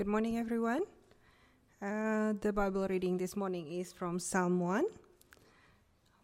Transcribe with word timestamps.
Good 0.00 0.08
morning, 0.08 0.38
everyone. 0.38 0.80
Uh, 1.76 2.32
the 2.40 2.54
Bible 2.54 2.88
reading 2.88 3.18
this 3.18 3.36
morning 3.36 3.70
is 3.70 3.92
from 3.92 4.18
Psalm 4.18 4.58
1. 4.58 4.86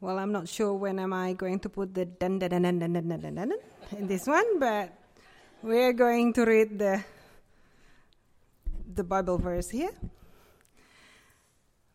Well, 0.01 0.19
I'm 0.19 0.33
not 0.33 0.49
sure 0.49 0.73
when 0.73 0.99
am 0.99 1.13
I 1.13 1.35
going 1.35 1.61
to 1.61 1.69
put 1.69 1.93
the 1.93 2.07
dun 2.07 2.39
dun 2.39 2.49
dun 2.49 2.63
dun 2.63 2.79
dun 2.79 2.93
dun 2.95 3.21
dun, 3.21 3.35
dun 3.35 3.53
in 3.99 4.07
this 4.07 4.27
one, 4.27 4.59
but 4.59 4.97
we're 5.63 5.93
going 5.93 6.33
to 6.33 6.47
read 6.47 6.79
the 6.79 7.05
the 8.95 9.05
Bible 9.05 9.37
verse 9.37 9.69
here. 9.69 9.93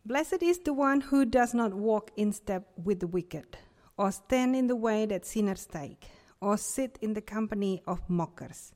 Blessed 0.06 0.40
is 0.40 0.60
the 0.60 0.72
one 0.72 1.00
who 1.00 1.24
does 1.24 1.52
not 1.52 1.74
walk 1.74 2.12
in 2.14 2.32
step 2.32 2.62
with 2.78 3.00
the 3.00 3.08
wicked, 3.08 3.58
or 3.96 4.12
stand 4.12 4.54
in 4.54 4.68
the 4.68 4.76
way 4.76 5.04
that 5.06 5.26
sinners 5.26 5.66
take, 5.66 6.06
or 6.40 6.56
sit 6.56 6.96
in 7.02 7.14
the 7.14 7.22
company 7.22 7.82
of 7.88 8.08
mockers 8.08 8.70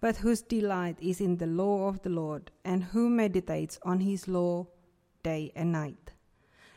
but 0.00 0.16
whose 0.16 0.42
delight 0.42 0.98
is 1.00 1.20
in 1.20 1.36
the 1.36 1.46
law 1.46 1.88
of 1.88 2.02
the 2.02 2.10
Lord, 2.10 2.50
and 2.64 2.84
who 2.84 3.10
meditates 3.10 3.78
on 3.82 4.00
his 4.00 4.26
law 4.28 4.66
day 5.22 5.52
and 5.54 5.72
night. 5.72 6.12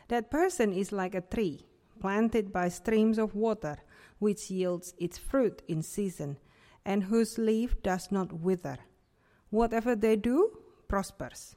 That 0.08 0.30
person 0.30 0.72
is 0.72 0.92
like 0.92 1.14
a 1.14 1.20
tree 1.20 1.66
planted 2.00 2.52
by 2.52 2.68
streams 2.68 3.18
of 3.18 3.34
water, 3.34 3.78
which 4.18 4.50
yields 4.50 4.94
its 4.98 5.16
fruit 5.16 5.62
in 5.68 5.82
season, 5.82 6.38
and 6.84 7.04
whose 7.04 7.38
leaf 7.38 7.82
does 7.82 8.12
not 8.12 8.32
wither. 8.32 8.76
Whatever 9.50 9.96
they 9.96 10.16
do 10.16 10.58
prospers. 10.88 11.56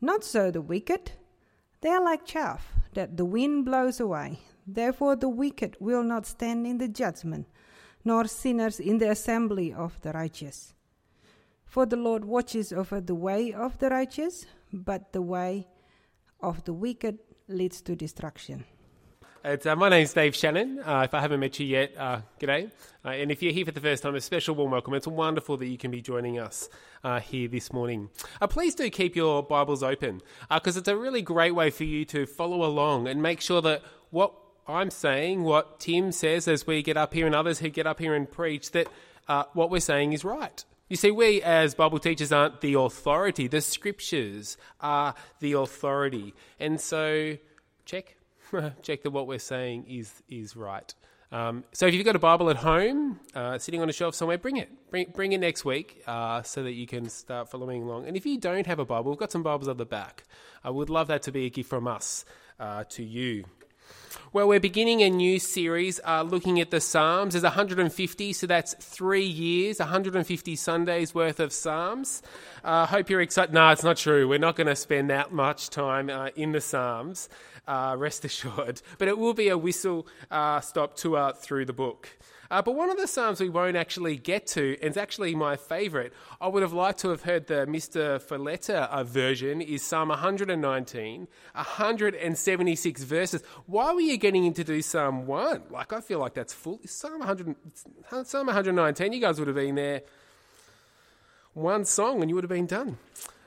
Not 0.00 0.24
so 0.24 0.50
the 0.50 0.62
wicked. 0.62 1.12
They 1.80 1.90
are 1.90 2.02
like 2.02 2.24
chaff 2.24 2.72
that 2.94 3.16
the 3.16 3.24
wind 3.24 3.64
blows 3.64 4.00
away. 4.00 4.40
Therefore, 4.66 5.16
the 5.16 5.28
wicked 5.28 5.76
will 5.80 6.02
not 6.02 6.26
stand 6.26 6.66
in 6.66 6.78
the 6.78 6.88
judgment, 6.88 7.46
nor 8.04 8.26
sinners 8.26 8.80
in 8.80 8.98
the 8.98 9.10
assembly 9.10 9.72
of 9.72 10.00
the 10.02 10.12
righteous. 10.12 10.74
For 11.68 11.84
the 11.84 11.96
Lord 11.96 12.24
watches 12.24 12.72
over 12.72 12.98
the 12.98 13.14
way 13.14 13.52
of 13.52 13.78
the 13.78 13.90
righteous, 13.90 14.46
but 14.72 15.12
the 15.12 15.20
way 15.20 15.68
of 16.40 16.64
the 16.64 16.72
wicked 16.72 17.18
leads 17.46 17.82
to 17.82 17.94
destruction. 17.94 18.64
Uh, 19.44 19.76
my 19.76 19.90
name's 19.90 20.14
Dave 20.14 20.34
Shannon. 20.34 20.80
Uh, 20.80 21.02
if 21.04 21.12
I 21.12 21.20
haven't 21.20 21.40
met 21.40 21.60
you 21.60 21.66
yet, 21.66 21.92
uh, 21.98 22.22
g'day. 22.40 22.70
Uh, 23.04 23.10
and 23.10 23.30
if 23.30 23.42
you're 23.42 23.52
here 23.52 23.66
for 23.66 23.72
the 23.72 23.82
first 23.82 24.02
time, 24.02 24.14
a 24.14 24.20
special 24.20 24.54
warm 24.54 24.70
welcome. 24.70 24.94
It's 24.94 25.06
wonderful 25.06 25.58
that 25.58 25.66
you 25.66 25.76
can 25.76 25.90
be 25.90 26.00
joining 26.00 26.38
us 26.38 26.70
uh, 27.04 27.20
here 27.20 27.48
this 27.48 27.70
morning. 27.70 28.08
Uh, 28.40 28.46
please 28.46 28.74
do 28.74 28.88
keep 28.88 29.14
your 29.14 29.42
Bibles 29.42 29.82
open 29.82 30.22
because 30.50 30.78
it's 30.78 30.88
a 30.88 30.96
really 30.96 31.20
great 31.20 31.54
way 31.54 31.68
for 31.68 31.84
you 31.84 32.06
to 32.06 32.24
follow 32.24 32.64
along 32.64 33.08
and 33.08 33.22
make 33.22 33.42
sure 33.42 33.60
that 33.60 33.82
what 34.08 34.32
I'm 34.66 34.90
saying, 34.90 35.42
what 35.42 35.80
Tim 35.80 36.12
says 36.12 36.48
as 36.48 36.66
we 36.66 36.82
get 36.82 36.96
up 36.96 37.12
here 37.12 37.26
and 37.26 37.34
others 37.34 37.58
who 37.58 37.68
get 37.68 37.86
up 37.86 37.98
here 37.98 38.14
and 38.14 38.30
preach, 38.30 38.70
that 38.72 38.88
what 39.52 39.70
we're 39.70 39.80
saying 39.80 40.14
is 40.14 40.24
right. 40.24 40.64
You 40.88 40.96
see, 40.96 41.10
we 41.10 41.42
as 41.42 41.74
Bible 41.74 41.98
teachers 41.98 42.32
aren't 42.32 42.60
the 42.62 42.74
authority. 42.74 43.46
The 43.46 43.60
scriptures 43.60 44.56
are 44.80 45.14
the 45.40 45.52
authority. 45.52 46.34
And 46.58 46.80
so, 46.80 47.36
check. 47.84 48.16
check 48.82 49.02
that 49.02 49.10
what 49.10 49.26
we're 49.26 49.38
saying 49.38 49.84
is, 49.88 50.22
is 50.28 50.56
right. 50.56 50.94
Um, 51.30 51.64
so 51.72 51.86
if 51.86 51.92
you've 51.92 52.06
got 52.06 52.16
a 52.16 52.20
Bible 52.20 52.48
at 52.48 52.56
home, 52.56 53.20
uh, 53.34 53.58
sitting 53.58 53.82
on 53.82 53.90
a 53.90 53.92
shelf 53.92 54.14
somewhere, 54.14 54.38
bring 54.38 54.56
it. 54.56 54.70
Bring, 54.90 55.12
bring 55.14 55.32
it 55.32 55.38
next 55.38 55.64
week 55.64 56.02
uh, 56.06 56.42
so 56.42 56.62
that 56.62 56.72
you 56.72 56.86
can 56.86 57.10
start 57.10 57.50
following 57.50 57.82
along. 57.82 58.06
And 58.06 58.16
if 58.16 58.24
you 58.24 58.38
don't 58.38 58.66
have 58.66 58.78
a 58.78 58.86
Bible, 58.86 59.10
we've 59.10 59.18
got 59.18 59.30
some 59.30 59.42
Bibles 59.42 59.68
at 59.68 59.76
the 59.76 59.84
back. 59.84 60.24
I 60.64 60.70
would 60.70 60.88
love 60.88 61.08
that 61.08 61.22
to 61.24 61.32
be 61.32 61.44
a 61.44 61.50
gift 61.50 61.68
from 61.68 61.86
us 61.86 62.24
uh, 62.58 62.84
to 62.90 63.04
you. 63.04 63.44
Well, 64.32 64.48
we're 64.48 64.60
beginning 64.60 65.02
a 65.02 65.10
new 65.10 65.38
series 65.38 66.00
uh, 66.06 66.22
looking 66.22 66.60
at 66.60 66.70
the 66.70 66.80
Psalms. 66.80 67.34
There's 67.34 67.44
150, 67.44 68.32
so 68.32 68.46
that's 68.46 68.74
three 68.74 69.24
years, 69.24 69.78
150 69.78 70.56
Sundays 70.56 71.14
worth 71.14 71.40
of 71.40 71.52
Psalms. 71.52 72.22
I 72.62 72.82
uh, 72.82 72.86
hope 72.86 73.10
you're 73.10 73.20
excited. 73.20 73.54
No, 73.54 73.70
it's 73.70 73.82
not 73.82 73.96
true. 73.96 74.28
We're 74.28 74.38
not 74.38 74.56
going 74.56 74.66
to 74.66 74.76
spend 74.76 75.10
that 75.10 75.32
much 75.32 75.70
time 75.70 76.10
uh, 76.10 76.28
in 76.36 76.52
the 76.52 76.60
Psalms, 76.60 77.28
uh, 77.66 77.96
rest 77.98 78.24
assured. 78.24 78.82
But 78.98 79.08
it 79.08 79.18
will 79.18 79.34
be 79.34 79.48
a 79.48 79.58
whistle 79.58 80.06
uh, 80.30 80.60
stop 80.60 80.96
tour 80.96 81.32
through 81.32 81.64
the 81.64 81.72
book. 81.72 82.08
Uh, 82.50 82.62
but 82.62 82.74
one 82.74 82.88
of 82.88 82.96
the 82.96 83.06
Psalms 83.06 83.40
we 83.40 83.48
won't 83.48 83.76
actually 83.76 84.16
get 84.16 84.46
to, 84.46 84.76
and 84.80 84.88
it's 84.88 84.96
actually 84.96 85.34
my 85.34 85.56
favourite, 85.56 86.12
I 86.40 86.48
would 86.48 86.62
have 86.62 86.72
liked 86.72 87.00
to 87.00 87.10
have 87.10 87.22
heard 87.22 87.46
the 87.46 87.66
Mr. 87.66 88.22
Folletta 88.22 88.88
uh, 88.88 89.04
version, 89.04 89.60
is 89.60 89.82
Psalm 89.82 90.08
119, 90.08 91.28
176 91.52 93.02
verses. 93.02 93.42
Why 93.66 93.92
were 93.92 94.00
you 94.00 94.16
getting 94.16 94.44
into 94.46 94.64
do 94.64 94.80
Psalm 94.80 95.26
1? 95.26 95.64
Like, 95.70 95.92
I 95.92 96.00
feel 96.00 96.20
like 96.20 96.34
that's 96.34 96.54
full. 96.54 96.80
Psalm, 96.86 97.18
100, 97.18 97.54
Psalm 98.24 98.46
119, 98.46 99.12
you 99.12 99.20
guys 99.20 99.38
would 99.38 99.48
have 99.48 99.56
been 99.56 99.74
there 99.74 100.02
one 101.54 101.84
song 101.84 102.20
and 102.20 102.30
you 102.30 102.34
would 102.34 102.44
have 102.44 102.50
been 102.50 102.66
done 102.66 102.98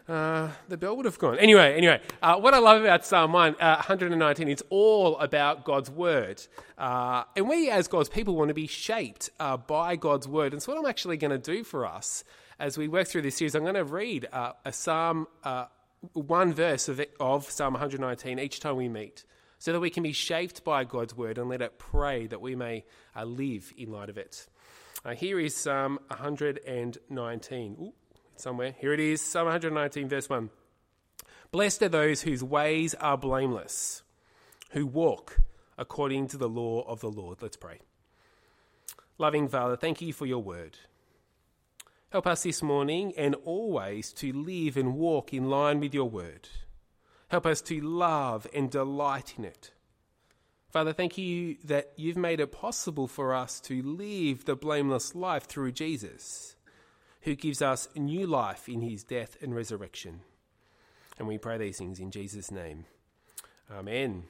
uh, 0.07 0.49
the 0.67 0.77
bell 0.77 0.95
would 0.97 1.05
have 1.05 1.19
gone. 1.19 1.37
Anyway, 1.39 1.75
anyway, 1.75 2.01
uh, 2.21 2.35
what 2.37 2.53
I 2.53 2.59
love 2.59 2.81
about 2.81 3.05
Psalm 3.05 3.33
1, 3.33 3.55
uh, 3.59 3.75
119, 3.75 4.47
it's 4.47 4.63
all 4.69 5.17
about 5.19 5.63
God's 5.63 5.89
word. 5.89 6.41
Uh, 6.77 7.23
and 7.35 7.47
we, 7.47 7.69
as 7.69 7.87
God's 7.87 8.09
people, 8.09 8.35
want 8.35 8.49
to 8.49 8.53
be 8.53 8.67
shaped 8.67 9.29
uh, 9.39 9.57
by 9.57 9.95
God's 9.95 10.27
word. 10.27 10.53
And 10.53 10.61
so, 10.61 10.73
what 10.73 10.79
I'm 10.79 10.85
actually 10.87 11.17
going 11.17 11.31
to 11.31 11.37
do 11.37 11.63
for 11.63 11.85
us 11.85 12.23
as 12.59 12.77
we 12.77 12.87
work 12.87 13.07
through 13.07 13.21
this 13.23 13.37
series, 13.37 13.55
I'm 13.55 13.63
going 13.63 13.75
to 13.75 13.83
read 13.83 14.27
a 14.31 14.71
Psalm, 14.71 15.27
one 16.13 16.53
verse 16.53 16.87
of, 16.89 16.99
it, 16.99 17.15
of 17.19 17.49
Psalm 17.49 17.73
119 17.73 18.39
each 18.39 18.59
time 18.59 18.75
we 18.75 18.89
meet, 18.89 19.23
so 19.59 19.71
that 19.71 19.79
we 19.79 19.89
can 19.89 20.03
be 20.03 20.11
shaped 20.11 20.63
by 20.63 20.83
God's 20.83 21.15
word 21.15 21.37
and 21.37 21.49
let 21.49 21.61
it 21.61 21.79
pray 21.79 22.27
that 22.27 22.41
we 22.41 22.55
may 22.55 22.85
live 23.23 23.73
in 23.77 23.91
light 23.91 24.09
of 24.09 24.17
it. 24.17 24.47
here 25.15 25.39
is 25.39 25.55
Psalm 25.55 25.99
119. 26.09 27.77
Ooh 27.79 27.93
somewhere. 28.41 28.75
Here 28.79 28.93
it 28.93 28.99
is, 28.99 29.21
Psalm 29.21 29.45
119, 29.45 30.09
verse 30.09 30.29
1. 30.29 30.49
Blessed 31.51 31.83
are 31.83 31.89
those 31.89 32.21
whose 32.21 32.43
ways 32.43 32.95
are 32.95 33.17
blameless, 33.17 34.03
who 34.71 34.85
walk 34.85 35.39
according 35.77 36.27
to 36.29 36.37
the 36.37 36.49
law 36.49 36.81
of 36.87 37.01
the 37.01 37.09
Lord. 37.09 37.41
Let's 37.41 37.57
pray. 37.57 37.79
Loving 39.17 39.47
Father, 39.47 39.75
thank 39.75 40.01
you 40.01 40.13
for 40.13 40.25
your 40.25 40.41
word. 40.41 40.77
Help 42.11 42.27
us 42.27 42.43
this 42.43 42.61
morning 42.61 43.13
and 43.15 43.35
always 43.45 44.11
to 44.13 44.33
live 44.33 44.75
and 44.75 44.95
walk 44.95 45.33
in 45.33 45.49
line 45.49 45.79
with 45.79 45.93
your 45.93 46.09
word. 46.09 46.49
Help 47.29 47.45
us 47.45 47.61
to 47.61 47.79
love 47.79 48.47
and 48.53 48.69
delight 48.69 49.35
in 49.37 49.45
it. 49.45 49.71
Father, 50.69 50.93
thank 50.93 51.17
you 51.17 51.57
that 51.63 51.91
you've 51.95 52.17
made 52.17 52.39
it 52.39 52.51
possible 52.51 53.07
for 53.07 53.33
us 53.33 53.59
to 53.61 53.81
live 53.81 54.45
the 54.45 54.55
blameless 54.55 55.15
life 55.15 55.43
through 55.43 55.71
Jesus 55.73 56.55
who 57.21 57.35
gives 57.35 57.61
us 57.61 57.87
new 57.95 58.25
life 58.27 58.67
in 58.67 58.81
his 58.81 59.03
death 59.03 59.37
and 59.41 59.55
resurrection. 59.55 60.21
And 61.17 61.27
we 61.27 61.37
pray 61.37 61.57
these 61.57 61.77
things 61.77 61.99
in 61.99 62.11
Jesus' 62.11 62.51
name. 62.51 62.85
Amen. 63.71 64.23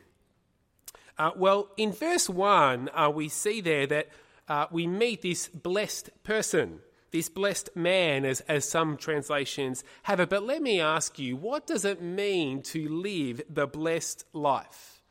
Uh, 1.18 1.32
well, 1.36 1.70
in 1.78 1.92
verse 1.92 2.30
1, 2.30 2.90
uh, 2.94 3.10
we 3.14 3.30
see 3.30 3.62
there 3.62 3.88
that 3.88 4.10
uh, 4.48 4.66
we 4.72 4.88
meet 4.88 5.22
this 5.22 5.48
blessed 5.48 6.10
person, 6.24 6.80
this 7.12 7.30
blessed 7.30 7.70
man, 7.76 8.26
as, 8.26 8.42
as 8.42 8.68
some 8.68 8.98
translations 8.98 9.84
have 10.04 10.20
it. 10.20 10.30
But 10.30 10.44
let 10.44 10.62
me 10.62 10.82
ask 10.82 11.18
you, 11.20 11.36
what 11.36 11.68
does 11.68 11.86
it 11.86 12.02
mean 12.02 12.62
to 12.64 12.90
live 12.90 13.42
the 13.50 13.68
blessed 13.68 14.26
life? 14.34 15.02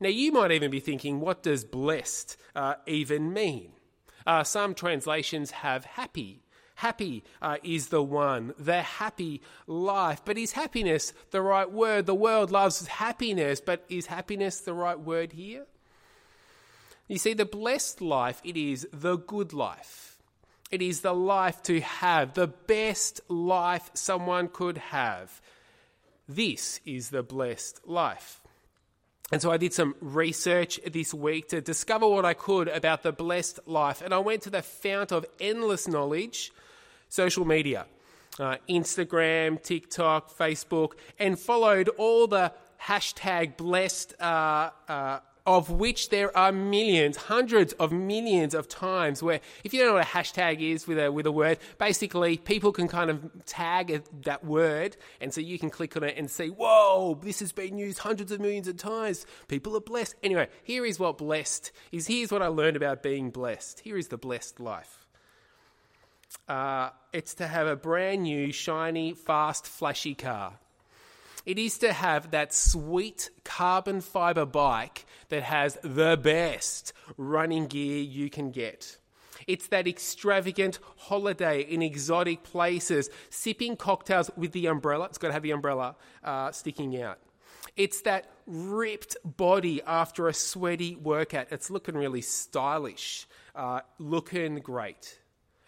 Now, 0.00 0.08
you 0.08 0.32
might 0.32 0.50
even 0.50 0.70
be 0.70 0.80
thinking, 0.80 1.20
what 1.20 1.42
does 1.42 1.64
blessed 1.64 2.36
uh, 2.56 2.74
even 2.86 3.32
mean? 3.32 3.72
Uh, 4.26 4.42
some 4.42 4.74
translations 4.74 5.52
have 5.52 5.84
happy 5.84 6.41
Happy 6.82 7.22
uh, 7.40 7.58
is 7.62 7.90
the 7.90 8.02
one, 8.02 8.54
the 8.58 8.82
happy 8.82 9.40
life. 9.68 10.20
But 10.24 10.36
is 10.36 10.50
happiness 10.50 11.12
the 11.30 11.40
right 11.40 11.70
word? 11.70 12.06
The 12.06 12.14
world 12.14 12.50
loves 12.50 12.84
happiness, 12.88 13.60
but 13.60 13.84
is 13.88 14.06
happiness 14.06 14.58
the 14.58 14.74
right 14.74 14.98
word 14.98 15.32
here? 15.32 15.66
You 17.06 17.18
see, 17.18 17.34
the 17.34 17.44
blessed 17.44 18.00
life, 18.00 18.40
it 18.42 18.56
is 18.56 18.88
the 18.92 19.16
good 19.16 19.52
life. 19.52 20.18
It 20.72 20.82
is 20.82 21.02
the 21.02 21.14
life 21.14 21.62
to 21.64 21.80
have, 21.80 22.34
the 22.34 22.48
best 22.48 23.20
life 23.28 23.88
someone 23.94 24.48
could 24.48 24.78
have. 24.78 25.40
This 26.28 26.80
is 26.84 27.10
the 27.10 27.22
blessed 27.22 27.86
life. 27.86 28.40
And 29.30 29.40
so 29.40 29.52
I 29.52 29.56
did 29.56 29.72
some 29.72 29.94
research 30.00 30.80
this 30.84 31.14
week 31.14 31.50
to 31.50 31.60
discover 31.60 32.08
what 32.08 32.24
I 32.24 32.34
could 32.34 32.66
about 32.66 33.04
the 33.04 33.12
blessed 33.12 33.60
life. 33.66 34.02
And 34.02 34.12
I 34.12 34.18
went 34.18 34.42
to 34.42 34.50
the 34.50 34.62
fount 34.62 35.12
of 35.12 35.24
endless 35.38 35.86
knowledge 35.86 36.50
social 37.12 37.44
media 37.44 37.84
uh, 38.40 38.56
Instagram, 38.68 39.62
TikTok, 39.62 40.34
Facebook, 40.34 40.92
and 41.18 41.38
followed 41.38 41.88
all 41.98 42.26
the 42.26 42.50
hashtag 42.80 43.58
blessed, 43.58 44.14
uh, 44.18 44.70
uh, 44.88 45.20
of 45.44 45.70
which 45.70 46.08
there 46.08 46.34
are 46.34 46.52
millions, 46.52 47.16
hundreds 47.16 47.74
of 47.74 47.92
millions 47.92 48.54
of 48.54 48.66
times. 48.66 49.22
Where, 49.22 49.40
if 49.62 49.74
you 49.74 49.80
don't 49.80 49.88
know 49.88 49.94
what 49.96 50.04
a 50.04 50.08
hashtag 50.08 50.60
is 50.62 50.86
with 50.86 50.98
a, 50.98 51.12
with 51.12 51.26
a 51.26 51.32
word, 51.32 51.58
basically 51.78 52.38
people 52.38 52.72
can 52.72 52.88
kind 52.88 53.10
of 53.10 53.44
tag 53.44 54.02
that 54.22 54.42
word, 54.42 54.96
and 55.20 55.34
so 55.34 55.42
you 55.42 55.58
can 55.58 55.68
click 55.68 55.94
on 55.96 56.04
it 56.04 56.16
and 56.16 56.30
see, 56.30 56.48
whoa, 56.48 57.18
this 57.22 57.40
has 57.40 57.52
been 57.52 57.76
used 57.76 57.98
hundreds 57.98 58.32
of 58.32 58.40
millions 58.40 58.68
of 58.68 58.78
times. 58.78 59.26
People 59.48 59.76
are 59.76 59.80
blessed. 59.80 60.14
Anyway, 60.22 60.48
here 60.62 60.86
is 60.86 60.98
what 60.98 61.18
blessed 61.18 61.72
is. 61.90 62.06
Here's 62.06 62.32
what 62.32 62.40
I 62.40 62.46
learned 62.46 62.76
about 62.76 63.02
being 63.02 63.30
blessed. 63.30 63.80
Here 63.80 63.98
is 63.98 64.08
the 64.08 64.16
blessed 64.16 64.58
life. 64.58 65.01
Uh, 66.48 66.90
it's 67.12 67.34
to 67.34 67.46
have 67.46 67.66
a 67.66 67.76
brand 67.76 68.22
new, 68.24 68.52
shiny, 68.52 69.14
fast, 69.14 69.66
flashy 69.66 70.14
car. 70.14 70.58
It 71.44 71.58
is 71.58 71.78
to 71.78 71.92
have 71.92 72.30
that 72.30 72.54
sweet 72.54 73.30
carbon 73.44 74.00
fiber 74.00 74.46
bike 74.46 75.06
that 75.28 75.42
has 75.42 75.76
the 75.82 76.16
best 76.16 76.92
running 77.16 77.66
gear 77.66 78.02
you 78.02 78.30
can 78.30 78.50
get. 78.50 78.98
It's 79.46 79.66
that 79.68 79.88
extravagant 79.88 80.78
holiday 80.96 81.62
in 81.62 81.82
exotic 81.82 82.44
places, 82.44 83.10
sipping 83.28 83.76
cocktails 83.76 84.30
with 84.36 84.52
the 84.52 84.66
umbrella. 84.66 85.06
It's 85.06 85.18
got 85.18 85.28
to 85.28 85.32
have 85.32 85.42
the 85.42 85.50
umbrella 85.50 85.96
uh, 86.22 86.52
sticking 86.52 87.00
out. 87.02 87.18
It's 87.76 88.02
that 88.02 88.30
ripped 88.46 89.16
body 89.24 89.82
after 89.82 90.28
a 90.28 90.34
sweaty 90.34 90.94
workout. 90.94 91.48
It's 91.50 91.70
looking 91.70 91.96
really 91.96 92.20
stylish, 92.20 93.26
uh, 93.54 93.80
looking 93.98 94.56
great. 94.56 95.18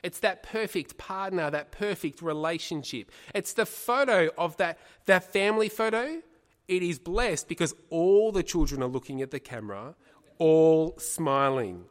It's 0.04 0.20
that 0.20 0.42
perfect 0.42 0.98
partner, 0.98 1.50
that 1.50 1.72
perfect 1.72 2.20
relationship. 2.20 3.10
It's 3.34 3.54
the 3.54 3.64
photo 3.64 4.28
of 4.36 4.54
that, 4.58 4.78
that 5.06 5.32
family 5.32 5.70
photo. 5.70 6.20
It 6.68 6.82
is 6.82 6.98
blessed 6.98 7.48
because 7.48 7.74
all 7.88 8.30
the 8.30 8.42
children 8.42 8.82
are 8.82 8.88
looking 8.88 9.22
at 9.22 9.30
the 9.30 9.40
camera, 9.40 9.94
all 10.38 10.98
smiling. 10.98 11.86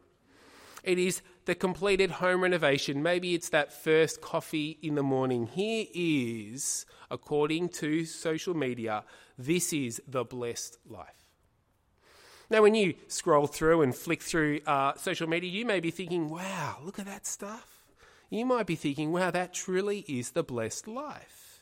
It 0.84 1.00
is 1.00 1.24
the 1.46 1.56
completed 1.56 2.12
home 2.12 2.42
renovation. 2.42 3.02
Maybe 3.02 3.34
it's 3.34 3.50
that 3.50 3.74
first 3.74 4.22
coffee 4.22 4.78
in 4.84 4.94
the 4.94 5.02
morning. 5.02 5.48
Here 5.48 5.88
is, 5.96 6.86
according 7.10 7.70
to 7.70 8.06
social 8.06 8.54
media, 8.54 9.06
this 9.40 9.74
is 9.74 10.00
the 10.08 10.24
blessed 10.24 10.78
life. 10.88 11.08
Now, 12.52 12.62
when 12.62 12.76
you 12.76 12.94
scroll 13.08 13.48
through 13.48 13.82
and 13.82 13.96
flick 13.96 14.22
through 14.22 14.60
uh, 14.68 14.94
social 14.98 15.28
media, 15.28 15.50
you 15.50 15.66
may 15.66 15.80
be 15.80 15.90
thinking, 15.90 16.30
wow, 16.30 16.78
look 16.84 17.00
at 17.00 17.08
that 17.08 17.26
stuff 17.26 17.73
you 18.34 18.46
might 18.46 18.66
be 18.66 18.76
thinking, 18.76 19.12
wow, 19.12 19.32
that 19.32 19.54
truly 19.54 20.00
is 20.08 20.32
the 20.32 20.44
blessed 20.44 20.88
life. 20.88 21.62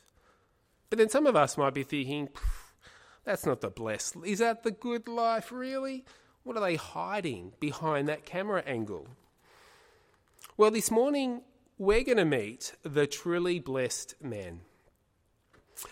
But 0.89 0.99
then 0.99 1.09
some 1.09 1.27
of 1.27 1.35
us 1.35 1.57
might 1.57 1.73
be 1.73 1.83
thinking, 1.83 2.29
that's 3.25 3.45
not 3.45 3.61
the 3.61 3.69
blessed. 3.69 4.17
Is 4.25 4.39
that 4.39 4.63
the 4.63 4.71
good 4.71 5.07
life, 5.07 5.51
really? 5.51 6.05
What 6.43 6.57
are 6.57 6.61
they 6.61 6.75
hiding 6.75 7.53
behind 7.59 8.07
that 8.07 8.25
camera 8.25 8.63
angle? 8.65 9.07
Well, 10.57 10.71
this 10.71 10.91
morning 10.91 11.41
we're 11.77 12.03
going 12.03 12.17
to 12.17 12.25
meet 12.25 12.73
the 12.83 13.07
truly 13.07 13.59
blessed 13.59 14.15
man. 14.21 14.61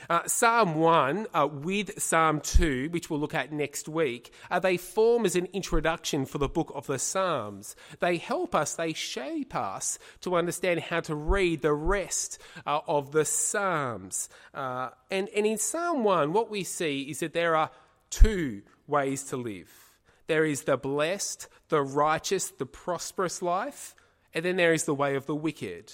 Uh, 0.10 0.26
Psalm 0.26 0.76
1 0.76 1.28
uh, 1.34 1.48
with 1.52 2.02
Psalm 2.02 2.42
2, 2.42 2.90
which 2.92 3.10
we'll 3.10 3.20
look 3.20 3.34
at 3.34 3.52
next 3.52 3.88
week, 3.88 4.34
uh, 4.50 4.60
they 4.60 4.78
form 4.78 5.26
as 5.26 5.36
an 5.36 5.48
introduction 5.54 6.26
for 6.26 6.38
the 6.38 6.50
book 6.50 6.72
of 6.76 6.88
the 6.88 7.00
Psalms. 7.00 7.76
They 8.00 8.18
help 8.18 8.56
us, 8.56 8.76
they 8.76 8.94
shape 8.94 9.56
us 9.56 10.00
to 10.22 10.36
understand 10.36 10.80
how 10.80 11.02
to 11.02 11.16
read 11.16 11.62
the 11.62 11.74
rest 11.74 12.40
uh, 12.66 12.82
of 12.88 13.12
the 13.12 13.26
Psalms. 13.26 14.30
Uh, 14.54 14.90
and, 15.12 15.30
and 15.30 15.46
in 15.46 15.58
Psalm 15.58 16.04
1, 16.04 16.34
what 16.34 16.50
we 16.50 16.64
see 16.64 17.04
is 17.04 17.20
that 17.20 17.34
there 17.34 17.56
are 17.56 17.72
two 18.10 18.64
ways 18.88 19.24
to 19.26 19.38
live 19.38 19.90
there 20.30 20.46
is 20.46 20.64
the 20.64 20.78
blessed, 20.78 21.48
the 21.70 21.82
righteous, 21.82 22.52
the 22.52 22.66
prosperous 22.68 23.42
life, 23.42 23.96
and 24.32 24.46
then 24.46 24.58
there 24.58 24.74
is 24.74 24.84
the 24.84 24.94
way 24.94 25.16
of 25.16 25.26
the 25.26 25.36
wicked, 25.36 25.92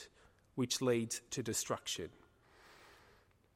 which 0.55 0.81
leads 0.81 1.21
to 1.31 1.41
destruction. 1.41 2.09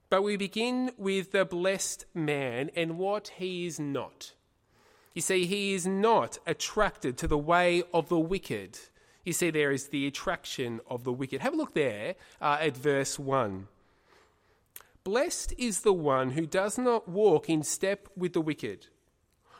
But 0.09 0.23
we 0.23 0.37
begin 0.37 0.91
with 0.97 1.31
the 1.31 1.45
blessed 1.45 2.05
man 2.13 2.71
and 2.75 2.97
what 2.97 3.29
he 3.37 3.67
is 3.67 3.79
not. 3.79 4.33
You 5.13 5.21
see, 5.21 5.45
he 5.45 5.73
is 5.73 5.85
not 5.85 6.39
attracted 6.47 7.17
to 7.17 7.27
the 7.27 7.37
way 7.37 7.83
of 7.93 8.09
the 8.09 8.19
wicked. 8.19 8.79
You 9.23 9.33
see, 9.33 9.51
there 9.51 9.71
is 9.71 9.87
the 9.87 10.07
attraction 10.07 10.79
of 10.87 11.03
the 11.03 11.13
wicked. 11.13 11.41
Have 11.41 11.53
a 11.53 11.57
look 11.57 11.73
there 11.73 12.15
uh, 12.41 12.57
at 12.59 12.75
verse 12.75 13.19
1. 13.19 13.67
Blessed 15.03 15.53
is 15.57 15.81
the 15.81 15.93
one 15.93 16.31
who 16.31 16.45
does 16.45 16.77
not 16.77 17.07
walk 17.07 17.49
in 17.49 17.63
step 17.63 18.07
with 18.15 18.33
the 18.33 18.41
wicked, 18.41 18.87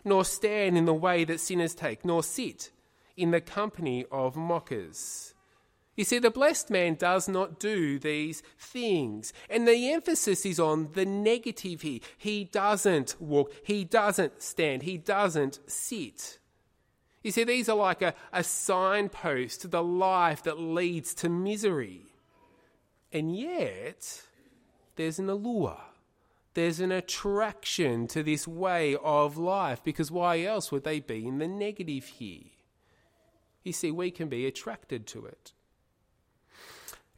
nor 0.04 0.25
stand 0.25 0.78
in 0.78 0.86
the 0.86 0.94
way 0.94 1.24
that 1.25 1.40
sinners 1.40 1.75
take, 1.75 2.04
nor 2.04 2.24
sit 2.24 2.72
in 3.16 3.31
the 3.31 3.42
company 3.42 4.06
of 4.12 4.36
mockers. 4.36 5.34
You 6.00 6.06
see, 6.06 6.19
the 6.19 6.31
blessed 6.31 6.69
man 6.69 6.96
does 6.96 7.28
not 7.28 7.60
do 7.60 8.00
these 8.00 8.42
things. 8.57 9.34
And 9.50 9.68
the 9.68 9.92
emphasis 9.92 10.46
is 10.46 10.57
on 10.57 10.94
the 10.94 11.06
negative 11.06 11.81
here. 11.81 12.00
He 12.18 12.46
doesn't 12.46 13.18
walk, 13.19 13.51
he 13.66 13.84
doesn't 13.84 14.42
stand, 14.42 14.84
he 14.84 14.98
doesn't 14.98 15.60
sit. 15.69 16.40
You 17.22 17.31
see, 17.31 17.44
these 17.44 17.68
are 17.68 17.75
like 17.75 18.01
a, 18.01 18.13
a 18.31 18.46
signpost 18.46 19.60
to 19.60 19.68
the 19.68 19.84
life 19.84 20.42
that 20.44 20.57
leads 20.57 21.13
to 21.16 21.28
misery. 21.28 22.04
And 23.12 23.36
yet, 23.36 24.22
there's 24.95 25.19
an 25.19 25.30
allure. 25.30 25.81
There's 26.54 26.80
an 26.80 26.94
attraction 26.94 28.07
to 28.07 28.24
this 28.24 28.48
way 28.48 28.95
of 29.04 29.38
life 29.38 29.84
because 29.84 30.10
why 30.10 30.44
else 30.44 30.72
would 30.72 30.86
they 30.86 31.02
be 31.02 31.28
in 31.28 31.40
the 31.40 31.48
negative 31.50 32.06
here? 32.06 32.52
You 33.66 33.74
see, 33.74 33.92
we 33.92 34.12
can 34.12 34.30
be 34.30 34.48
attracted 34.48 35.06
to 35.07 35.25
it 35.25 35.52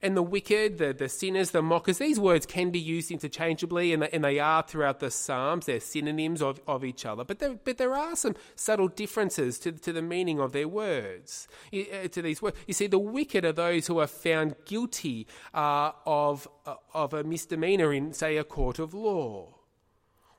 and 0.01 0.18
the 0.18 0.24
wicked, 0.24 0.77
the, 0.77 0.94
the 0.94 1.07
sinners, 1.07 1.51
the 1.51 1.62
mockers, 1.62 2.00
these 2.00 2.19
words 2.19 2.45
can 2.45 2.71
be 2.71 2.80
used 2.80 3.12
interchangeably 3.12 3.94
and, 3.94 4.03
and 4.03 4.24
they 4.24 4.39
are 4.39 4.63
throughout 4.63 5.00
the 5.00 5.12
Psalms. 5.12 5.68
They're 5.68 5.80
synonyms 5.80 6.42
of, 6.42 6.59
of 6.68 6.83
each 6.83 7.06
other. 7.06 7.24
But 7.24 7.39
there, 7.39 7.53
but 7.53 7.77
there 7.77 7.94
are 7.94 8.15
some 8.15 8.36
subtle 8.56 8.88
differences 8.88 9.59
to, 9.59 9.71
to 9.71 9.94
the 9.94 10.01
meaning 10.01 10.39
of 10.39 10.53
their 10.53 10.68
words, 10.68 11.48
uh, 11.74 12.07
to 12.07 12.21
these 12.21 12.42
words. 12.42 12.57
You 12.68 12.74
see, 12.74 12.88
the 12.88 13.00
wicked 13.00 13.45
are 13.45 13.51
those 13.51 13.88
who 13.88 14.00
are 14.00 14.07
found 14.07 14.56
guilty 14.65 15.27
uh, 15.53 15.92
of, 16.06 16.48
uh, 16.65 16.75
of 16.94 17.13
a 17.13 17.24
misdemeanor 17.24 17.94
in, 17.94 18.13
say, 18.13 18.38
a 18.38 18.44
court 18.44 18.80
of 18.80 18.94
law. 18.94 19.56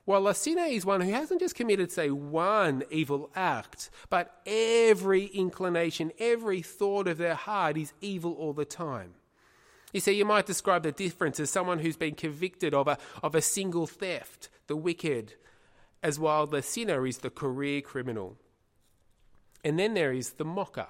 While 0.05 0.27
a 0.27 0.35
sinner 0.35 0.65
is 0.65 0.85
one 0.85 0.99
who 0.99 1.11
hasn't 1.11 1.39
just 1.39 1.55
committed, 1.55 1.89
say, 1.89 2.09
one 2.09 2.83
evil 2.91 3.29
act, 3.35 3.89
but 4.09 4.41
every 4.45 5.27
inclination, 5.27 6.11
every 6.19 6.61
thought 6.61 7.07
of 7.07 7.17
their 7.17 7.35
heart 7.35 7.77
is 7.77 7.93
evil 8.01 8.33
all 8.33 8.51
the 8.51 8.65
time. 8.65 9.13
You 9.93 9.99
see, 9.99 10.13
you 10.13 10.25
might 10.25 10.47
describe 10.47 10.83
the 10.83 10.91
difference 10.91 11.39
as 11.39 11.51
someone 11.51 11.79
who's 11.79 11.95
been 11.95 12.15
convicted 12.15 12.73
of 12.73 12.87
a, 12.87 12.97
of 13.21 13.35
a 13.35 13.41
single 13.41 13.85
theft, 13.85 14.49
the 14.65 14.75
wicked, 14.75 15.35
as 16.01 16.19
while 16.19 16.47
the 16.47 16.63
sinner 16.63 17.05
is 17.05 17.19
the 17.19 17.29
career 17.29 17.79
criminal. 17.79 18.37
And 19.63 19.77
then 19.77 19.93
there 19.93 20.11
is 20.11 20.33
the 20.33 20.45
mocker, 20.45 20.87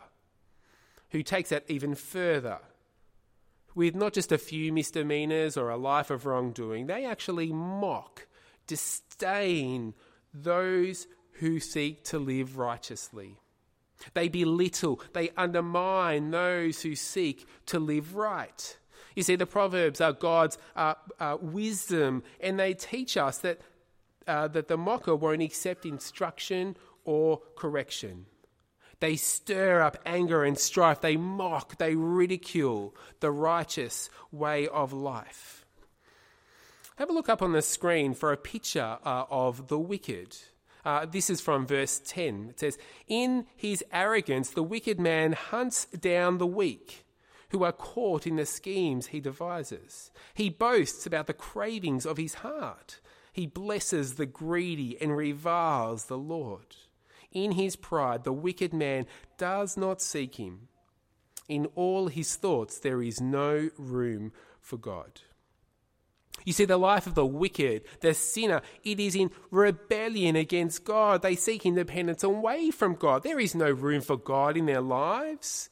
who 1.10 1.22
takes 1.22 1.50
that 1.50 1.66
even 1.68 1.96
further. 1.96 2.60
With 3.76 3.94
not 3.94 4.14
just 4.14 4.32
a 4.32 4.38
few 4.38 4.72
misdemeanors 4.72 5.58
or 5.58 5.70
a 5.70 5.78
life 5.78 6.10
of 6.10 6.26
wrongdoing, 6.26 6.88
they 6.88 7.06
actually 7.06 7.52
mock, 7.52 8.28
disdain 8.68 9.94
those 10.34 11.08
who 11.34 11.60
seek 11.60 12.04
to 12.06 12.20
live 12.20 12.58
righteously. 12.58 13.38
They 14.14 14.30
belittle, 14.30 15.02
they 15.14 15.30
undermine 15.36 16.32
those 16.32 16.82
who 16.82 16.96
seek 16.96 17.46
to 17.68 17.80
live 17.80 18.16
right. 18.16 18.78
You 19.16 19.24
see, 19.24 19.36
the 19.36 19.46
Proverbs 19.46 20.02
are 20.02 20.14
God's 20.14 20.58
uh, 20.76 20.96
uh, 21.20 21.38
wisdom, 21.42 22.24
and 22.40 22.60
they 22.60 22.74
teach 22.74 23.18
us 23.18 23.40
that, 23.40 23.62
uh, 24.28 24.48
that 24.50 24.68
the 24.68 24.78
mocker 24.78 25.16
won't 25.16 25.42
accept 25.42 25.86
instruction 25.86 26.76
or 27.06 27.42
correction. 27.56 28.26
They 29.00 29.16
stir 29.18 29.82
up 29.82 29.98
anger 30.06 30.44
and 30.46 30.58
strife. 30.58 31.02
They 31.02 31.18
mock, 31.18 31.78
they 31.78 31.96
ridicule 31.96 32.96
the 33.20 33.32
righteous 33.32 34.10
way 34.32 34.68
of 34.68 34.94
life. 34.94 35.66
Have 36.96 37.10
a 37.10 37.14
look 37.14 37.28
up 37.28 37.42
on 37.42 37.52
the 37.52 37.62
screen 37.62 38.14
for 38.14 38.32
a 38.32 38.38
picture 38.38 38.98
uh, 39.04 39.26
of 39.30 39.68
the 39.68 39.80
wicked. 39.80 40.38
Uh, 40.86 41.06
this 41.06 41.30
is 41.30 41.42
from 41.42 41.66
verse 41.66 42.02
10. 42.06 42.48
It 42.52 42.60
says, 42.60 42.78
In 43.08 43.46
his 43.56 43.84
arrogance, 43.92 44.52
the 44.52 44.64
wicked 44.64 45.00
man 45.00 45.34
hunts 45.34 45.86
down 45.86 46.38
the 46.38 46.48
weak 46.48 47.03
who 47.54 47.64
are 47.64 47.72
caught 47.72 48.28
in 48.28 48.36
the 48.36 48.46
schemes 48.46 49.08
he 49.08 49.20
devises. 49.20 50.12
He 50.34 50.50
boasts 50.50 51.06
about 51.06 51.28
the 51.28 51.34
cravings 51.34 52.06
of 52.06 52.18
his 52.18 52.36
heart. 52.36 53.00
He 53.32 53.46
blesses 53.48 54.16
the 54.16 54.26
greedy 54.26 55.00
and 55.00 55.16
reviles 55.16 56.06
the 56.06 56.18
Lord. 56.18 56.76
In 57.32 57.54
his 57.54 57.76
pride, 57.76 58.24
the 58.24 58.34
wicked 58.34 58.74
man 58.74 59.06
does 59.38 59.78
not 59.78 60.02
seek 60.02 60.36
him. 60.36 60.68
In 61.48 61.68
all 61.76 62.08
his 62.08 62.36
thoughts, 62.36 62.80
there 62.80 63.02
is 63.02 63.22
no 63.22 63.70
room 63.78 64.32
for 64.60 64.78
God. 64.78 65.22
You 66.46 66.54
see, 66.54 66.66
the 66.66 66.78
life 66.78 67.08
of 67.08 67.16
the 67.16 67.26
wicked, 67.26 67.84
the 68.02 68.14
sinner, 68.14 68.62
it 68.84 69.00
is 69.00 69.16
in 69.16 69.32
rebellion 69.52 70.36
against 70.36 70.84
God. 70.84 71.22
They 71.22 71.36
seek 71.36 71.66
independence 71.66 72.24
away 72.24 72.72
from 72.72 72.96
God. 72.96 73.24
There 73.24 73.40
is 73.40 73.56
no 73.56 73.70
room 73.70 74.02
for 74.02 74.18
God 74.18 74.58
in 74.58 74.66
their 74.66 74.82
lives. 74.82 75.70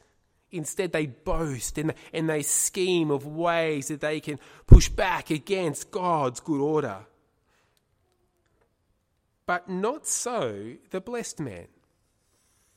Instead, 0.51 0.91
they 0.91 1.05
boast 1.05 1.77
and, 1.77 1.93
and 2.13 2.29
they 2.29 2.41
scheme 2.41 3.09
of 3.09 3.25
ways 3.25 3.87
that 3.87 4.01
they 4.01 4.19
can 4.19 4.39
push 4.67 4.89
back 4.89 5.29
against 5.29 5.91
God's 5.91 6.39
good 6.39 6.59
order. 6.59 7.05
But 9.45 9.69
not 9.69 10.05
so 10.07 10.73
the 10.89 11.01
blessed 11.01 11.39
man, 11.39 11.67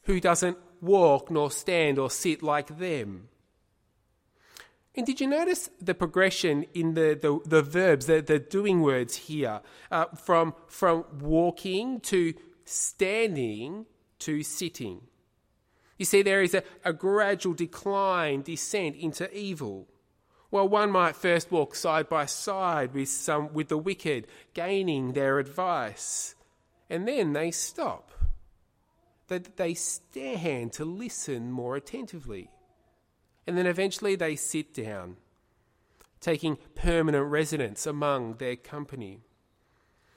who 0.04 0.21
doesn't 0.21 0.59
walk 0.81 1.31
nor 1.31 1.50
stand 1.50 1.99
or 1.99 2.11
sit 2.11 2.43
like 2.43 2.78
them. 2.78 3.28
And 4.95 5.04
did 5.04 5.21
you 5.21 5.26
notice 5.26 5.71
the 5.81 5.95
progression 5.95 6.66
in 6.73 6.95
the, 6.95 7.19
the, 7.21 7.40
the 7.45 7.62
verbs, 7.62 8.07
the, 8.07 8.21
the 8.23 8.38
doing 8.38 8.81
words 8.81 9.16
here, 9.16 9.61
uh, 9.90 10.07
from, 10.14 10.54
from 10.69 11.04
walking 11.19 11.99
to 12.00 12.35
standing 12.64 13.87
to 14.21 14.45
sitting? 14.45 15.00
You 15.99 16.05
see, 16.05 16.23
there 16.23 16.43
is 16.43 16.55
a, 16.55 16.63
a 16.85 16.93
gradual 16.93 17.55
decline, 17.55 18.43
descent 18.43 18.97
into 18.97 19.33
evil. 19.37 19.89
Well, 20.51 20.69
one 20.69 20.91
might 20.91 21.17
first 21.17 21.51
walk 21.51 21.75
side 21.75 22.09
by 22.09 22.27
side 22.27 22.95
with, 22.95 23.09
some, 23.09 23.53
with 23.53 23.69
the 23.69 23.79
wicked, 23.79 24.27
gaining 24.55 25.13
their 25.13 25.39
advice, 25.39 26.35
and 26.91 27.07
then 27.09 27.33
they 27.33 27.51
stop. 27.51 28.11
That 29.29 29.57
they 29.57 29.75
stand 29.75 30.73
to 30.75 30.85
listen 30.85 31.51
more 31.51 31.77
attentively. 31.77 32.51
And 33.47 33.57
then 33.57 33.67
eventually 33.67 34.17
they 34.17 34.37
sit 34.37 34.75
down, 34.75 35.17
taking 36.21 36.59
permanent 36.75 37.27
residence 37.31 37.87
among 37.87 38.35
their 38.35 38.57
company. 38.57 39.21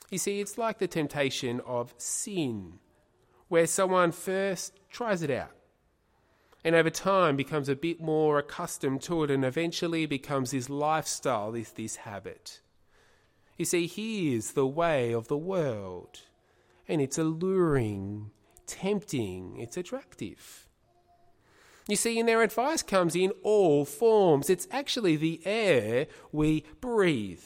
You 0.09 0.17
see, 0.17 0.39
it's 0.39 0.57
like 0.57 0.79
the 0.79 0.87
temptation 0.87 1.61
of 1.65 1.93
sin, 1.97 2.79
where 3.47 3.67
someone 3.67 4.11
first 4.11 4.73
tries 4.89 5.21
it 5.23 5.31
out 5.31 5.56
and 6.63 6.75
over 6.75 6.89
time 6.89 7.35
becomes 7.35 7.69
a 7.69 7.75
bit 7.75 8.01
more 8.01 8.39
accustomed 8.39 9.01
to 9.03 9.23
it 9.23 9.31
and 9.31 9.45
eventually 9.45 10.05
becomes 10.05 10.51
his 10.51 10.69
lifestyle, 10.69 11.51
this, 11.51 11.71
this 11.71 11.97
habit. 11.97 12.61
You 13.57 13.65
see, 13.65 13.87
here's 13.87 14.51
the 14.51 14.67
way 14.67 15.13
of 15.13 15.27
the 15.27 15.37
world, 15.37 16.21
and 16.87 17.01
it's 17.01 17.17
alluring, 17.17 18.31
tempting, 18.65 19.57
it's 19.57 19.77
attractive. 19.77 20.67
You 21.87 21.95
see, 21.95 22.19
and 22.19 22.27
their 22.27 22.43
advice 22.43 22.83
comes 22.83 23.15
in 23.15 23.31
all 23.43 23.85
forms. 23.85 24.49
It's 24.49 24.67
actually 24.71 25.15
the 25.15 25.41
air 25.45 26.07
we 26.31 26.65
breathe. 26.81 27.43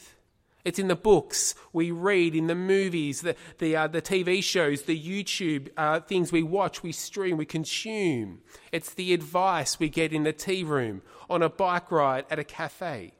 It's 0.64 0.78
in 0.78 0.88
the 0.88 0.96
books 0.96 1.54
we 1.72 1.90
read, 1.90 2.36
in 2.36 2.46
the 2.46 2.54
movies, 2.54 3.22
the, 3.22 3.34
the, 3.58 3.74
uh, 3.74 3.88
the 3.88 4.02
TV 4.02 4.42
shows, 4.42 4.82
the 4.82 4.98
YouTube 4.98 5.70
uh, 5.76 6.00
things 6.00 6.30
we 6.30 6.42
watch, 6.42 6.82
we 6.82 6.92
stream, 6.92 7.36
we 7.36 7.46
consume. 7.46 8.40
It's 8.70 8.94
the 8.94 9.12
advice 9.12 9.80
we 9.80 9.88
get 9.88 10.12
in 10.12 10.22
the 10.22 10.32
tea 10.32 10.62
room, 10.62 11.02
on 11.28 11.42
a 11.42 11.48
bike 11.48 11.90
ride 11.90 12.26
at 12.30 12.38
a 12.38 12.44
cafe, 12.44 13.14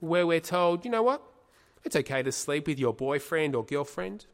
where 0.00 0.26
we're 0.26 0.40
told, 0.40 0.84
you 0.84 0.90
know 0.90 1.02
what? 1.02 1.22
It's 1.84 1.96
okay 1.96 2.22
to 2.22 2.32
sleep 2.32 2.66
with 2.66 2.78
your 2.78 2.94
boyfriend 2.94 3.54
or 3.54 3.64
girlfriend. 3.64 4.26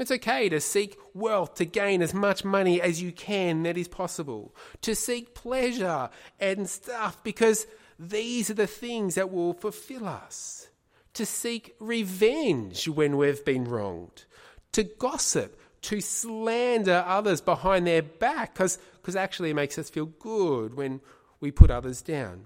It's 0.00 0.10
okay 0.10 0.48
to 0.48 0.62
seek 0.62 0.98
wealth, 1.12 1.56
to 1.56 1.66
gain 1.66 2.00
as 2.00 2.14
much 2.14 2.42
money 2.42 2.80
as 2.80 3.02
you 3.02 3.12
can 3.12 3.64
that 3.64 3.76
is 3.76 3.86
possible, 3.86 4.54
to 4.80 4.94
seek 4.94 5.34
pleasure 5.34 6.08
and 6.40 6.68
stuff, 6.68 7.22
because 7.22 7.66
these 7.98 8.48
are 8.48 8.54
the 8.54 8.66
things 8.66 9.16
that 9.16 9.30
will 9.30 9.52
fulfill 9.52 10.08
us, 10.08 10.68
to 11.14 11.26
seek 11.26 11.74
revenge 11.80 12.88
when 12.88 13.16
we've 13.16 13.44
been 13.44 13.64
wronged, 13.64 14.24
to 14.72 14.84
gossip, 14.84 15.60
to 15.82 16.00
slander 16.00 17.04
others 17.06 17.40
behind 17.40 17.86
their 17.86 18.02
back, 18.02 18.54
because 18.54 18.78
actually 19.16 19.50
it 19.50 19.54
makes 19.54 19.78
us 19.78 19.90
feel 19.90 20.06
good 20.06 20.74
when 20.74 21.00
we 21.40 21.50
put 21.50 21.70
others 21.70 22.02
down. 22.02 22.44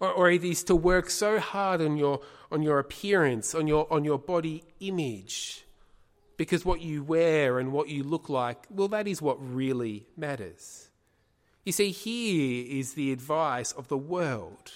Or, 0.00 0.10
or 0.12 0.30
it 0.30 0.44
is 0.44 0.64
to 0.64 0.76
work 0.76 1.08
so 1.08 1.38
hard 1.38 1.80
on 1.80 1.96
your, 1.96 2.20
on 2.50 2.62
your 2.62 2.78
appearance, 2.78 3.54
on 3.54 3.66
your, 3.66 3.90
on 3.92 4.04
your 4.04 4.18
body 4.18 4.64
image 4.80 5.64
because 6.40 6.64
what 6.64 6.80
you 6.80 7.02
wear 7.02 7.58
and 7.58 7.70
what 7.70 7.90
you 7.90 8.02
look 8.02 8.30
like, 8.30 8.64
well, 8.70 8.88
that 8.88 9.06
is 9.06 9.20
what 9.20 9.36
really 9.46 10.06
matters. 10.16 10.88
You 11.66 11.72
see, 11.72 11.90
here 11.90 12.64
is 12.66 12.94
the 12.94 13.12
advice 13.12 13.72
of 13.72 13.88
the 13.88 13.98
world, 13.98 14.72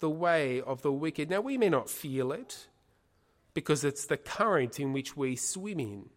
the 0.00 0.10
way 0.10 0.60
of 0.60 0.82
the 0.82 0.92
wicked. 0.92 1.30
Now, 1.30 1.40
we 1.40 1.56
may 1.56 1.68
not 1.68 1.88
feel 1.88 2.32
it 2.32 2.68
because 3.54 3.84
it's 3.84 4.06
the 4.06 4.16
current 4.16 4.80
in 4.80 4.92
which 4.92 5.16
we 5.16 5.36
swim 5.36 5.80
in, 5.80 6.10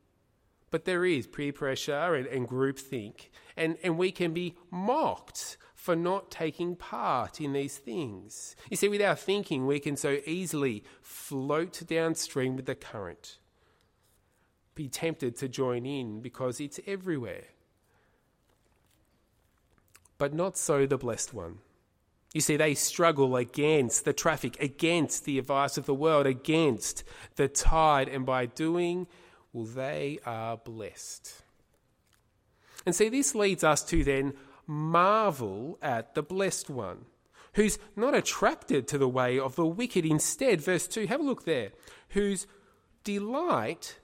but 0.71 0.85
there 0.85 1.05
is 1.05 1.27
peer 1.27 1.53
pressure 1.53 2.15
and, 2.15 2.27
and 2.27 2.47
groupthink, 2.47 3.29
and, 3.55 3.77
and 3.83 3.97
we 3.97 4.11
can 4.11 4.33
be 4.33 4.55
mocked 4.71 5.57
for 5.75 5.95
not 5.95 6.31
taking 6.31 6.75
part 6.75 7.41
in 7.41 7.53
these 7.53 7.77
things. 7.77 8.55
You 8.69 8.77
see, 8.77 8.87
with 8.87 9.01
our 9.01 9.15
thinking, 9.15 9.67
we 9.67 9.79
can 9.79 9.97
so 9.97 10.19
easily 10.25 10.83
float 11.01 11.81
downstream 11.87 12.55
with 12.55 12.65
the 12.65 12.75
current 12.75 13.37
be 14.75 14.87
tempted 14.87 15.35
to 15.37 15.47
join 15.47 15.85
in 15.85 16.21
because 16.21 16.59
it's 16.59 16.79
everywhere. 16.87 17.45
But 20.17 20.33
not 20.33 20.57
so 20.57 20.85
the 20.85 20.97
blessed 20.97 21.33
one. 21.33 21.59
You 22.33 22.41
see, 22.41 22.57
they 22.57 22.73
struggle 22.73 23.35
against 23.35 24.05
the 24.05 24.13
traffic, 24.13 24.59
against 24.59 25.25
the 25.25 25.37
advice 25.37 25.77
of 25.77 25.85
the 25.85 25.93
world, 25.93 26.25
against 26.25 27.03
the 27.35 27.47
tide, 27.47 28.09
and 28.09 28.25
by 28.25 28.47
doing, 28.47 29.05
well, 29.53 29.65
they 29.65 30.19
are 30.25 30.57
blessed. 30.57 31.43
And 32.87 32.95
see, 32.95 33.09
this 33.09 33.35
leads 33.35 33.63
us 33.63 33.83
to 33.85 34.03
then 34.03 34.33
marvel 34.65 35.77
at 35.79 36.15
the 36.15 36.23
blessed 36.23 36.71
one, 36.71 37.05
who's 37.53 37.77
not 37.95 38.15
attracted 38.15 38.87
to 38.87 38.97
the 38.97 39.07
way 39.07 39.37
of 39.37 39.55
the 39.55 39.67
wicked. 39.67 40.03
Instead, 40.03 40.59
verse 40.59 40.87
2, 40.87 41.05
have 41.05 41.19
a 41.19 41.23
look 41.23 41.45
there, 41.45 41.71
whose 42.09 42.47
delight 43.03 43.99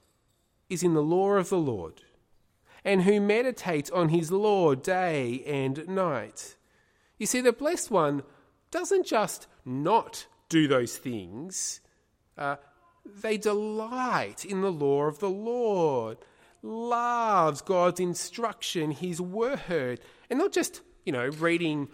is 0.69 0.83
in 0.83 0.93
the 0.93 1.01
law 1.01 1.31
of 1.31 1.49
the 1.49 1.57
Lord, 1.57 2.01
and 2.85 3.01
who 3.01 3.19
meditates 3.19 3.89
on 3.89 4.09
his 4.09 4.31
law 4.31 4.75
day 4.75 5.43
and 5.47 5.87
night. 5.87 6.55
You 7.19 7.25
see, 7.27 7.41
the 7.41 7.53
blessed 7.53 7.91
one 7.91 8.23
doesn't 8.71 9.05
just 9.05 9.47
not 9.65 10.25
do 10.47 10.67
those 10.67 10.97
things, 10.97 11.81
uh, 12.37 12.55
they 13.21 13.37
delight 13.37 14.45
in 14.45 14.61
the 14.61 14.71
law 14.71 15.03
of 15.03 15.19
the 15.19 15.29
Lord, 15.29 16.17
loves 16.63 17.61
God's 17.61 17.99
instruction, 17.99 18.91
his 18.91 19.21
word, 19.21 19.99
and 20.29 20.39
not 20.39 20.51
just, 20.51 20.81
you 21.05 21.11
know, 21.11 21.27
reading. 21.27 21.89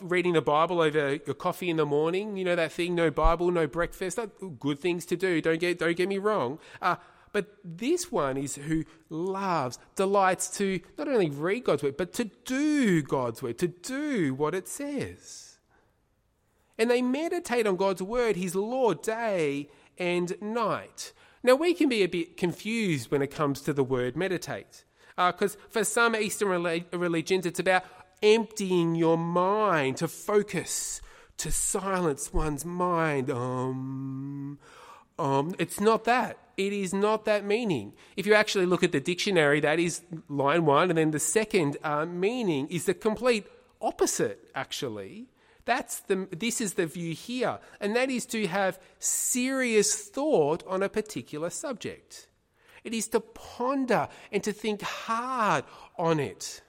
Reading 0.00 0.34
the 0.34 0.40
Bible 0.40 0.80
over 0.80 1.18
your 1.26 1.34
coffee 1.34 1.68
in 1.68 1.78
the 1.78 1.84
morning, 1.84 2.36
you 2.36 2.44
know 2.44 2.54
that 2.54 2.70
thing, 2.70 2.94
no 2.94 3.10
Bible, 3.10 3.50
no 3.50 3.66
breakfast. 3.66 4.20
good 4.60 4.78
things 4.78 5.04
to 5.06 5.16
do. 5.16 5.40
Don't 5.40 5.58
get 5.58 5.80
don't 5.80 5.96
get 5.96 6.08
me 6.08 6.18
wrong. 6.18 6.60
Uh, 6.80 6.94
but 7.34 7.48
this 7.64 8.12
one 8.12 8.36
is 8.36 8.54
who 8.54 8.84
loves, 9.10 9.80
delights 9.96 10.48
to 10.58 10.78
not 10.96 11.08
only 11.08 11.30
read 11.30 11.64
God's 11.64 11.82
word, 11.82 11.96
but 11.96 12.12
to 12.12 12.30
do 12.44 13.02
God's 13.02 13.42
word, 13.42 13.58
to 13.58 13.66
do 13.66 14.34
what 14.34 14.54
it 14.54 14.68
says. 14.68 15.58
And 16.78 16.88
they 16.88 17.02
meditate 17.02 17.66
on 17.66 17.74
God's 17.74 18.02
word, 18.02 18.36
His 18.36 18.54
law, 18.54 18.94
day 18.94 19.68
and 19.98 20.40
night. 20.40 21.12
Now, 21.42 21.56
we 21.56 21.74
can 21.74 21.88
be 21.88 22.04
a 22.04 22.08
bit 22.08 22.36
confused 22.36 23.10
when 23.10 23.20
it 23.20 23.32
comes 23.32 23.60
to 23.62 23.72
the 23.72 23.84
word 23.84 24.16
meditate. 24.16 24.84
Because 25.16 25.56
uh, 25.56 25.58
for 25.70 25.82
some 25.82 26.14
Eastern 26.14 26.48
religions, 26.92 27.46
it's 27.46 27.58
about 27.58 27.84
emptying 28.22 28.94
your 28.94 29.18
mind 29.18 29.96
to 29.96 30.06
focus, 30.06 31.00
to 31.38 31.50
silence 31.50 32.32
one's 32.32 32.64
mind. 32.64 33.28
Um, 33.28 34.60
um, 35.18 35.54
it's 35.58 35.80
not 35.80 36.04
that. 36.04 36.38
It 36.56 36.72
is 36.72 36.94
not 36.94 37.24
that 37.24 37.44
meaning. 37.44 37.94
If 38.16 38.26
you 38.26 38.34
actually 38.34 38.66
look 38.66 38.82
at 38.82 38.92
the 38.92 39.00
dictionary, 39.00 39.60
that 39.60 39.78
is 39.78 40.02
line 40.28 40.64
one, 40.64 40.90
and 40.90 40.98
then 40.98 41.10
the 41.10 41.18
second 41.18 41.76
uh, 41.82 42.06
meaning 42.06 42.68
is 42.68 42.84
the 42.84 42.94
complete 42.94 43.46
opposite, 43.80 44.50
actually. 44.54 45.26
That's 45.64 46.00
the, 46.00 46.28
this 46.30 46.60
is 46.60 46.74
the 46.74 46.86
view 46.86 47.14
here, 47.14 47.58
and 47.80 47.96
that 47.96 48.10
is 48.10 48.26
to 48.26 48.46
have 48.46 48.78
serious 48.98 50.08
thought 50.08 50.62
on 50.66 50.82
a 50.82 50.88
particular 50.88 51.50
subject. 51.50 52.28
It 52.84 52.92
is 52.92 53.08
to 53.08 53.20
ponder 53.20 54.08
and 54.30 54.42
to 54.44 54.52
think 54.52 54.82
hard 54.82 55.64
on 55.98 56.20
it. 56.20 56.60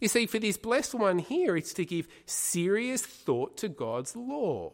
You 0.00 0.08
see, 0.08 0.26
for 0.26 0.38
this 0.38 0.58
blessed 0.58 0.94
one 0.94 1.18
here, 1.18 1.56
it's 1.56 1.72
to 1.74 1.84
give 1.84 2.06
serious 2.26 3.04
thought 3.06 3.56
to 3.58 3.68
God's 3.68 4.14
law 4.14 4.72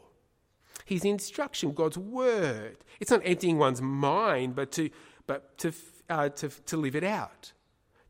his 0.91 1.05
instruction, 1.05 1.73
God's 1.73 1.97
word. 1.97 2.79
It's 2.99 3.13
not 3.13 3.23
emptying 3.25 3.59
one's 3.59 3.81
mind, 3.81 4.57
but 4.57 4.73
to, 4.73 4.91
but 5.29 5.57
to, 5.59 5.73
uh, 6.09 6.31
to, 6.31 6.49
to 6.49 6.77
live 6.77 6.97
it 6.97 7.05
out, 7.05 7.53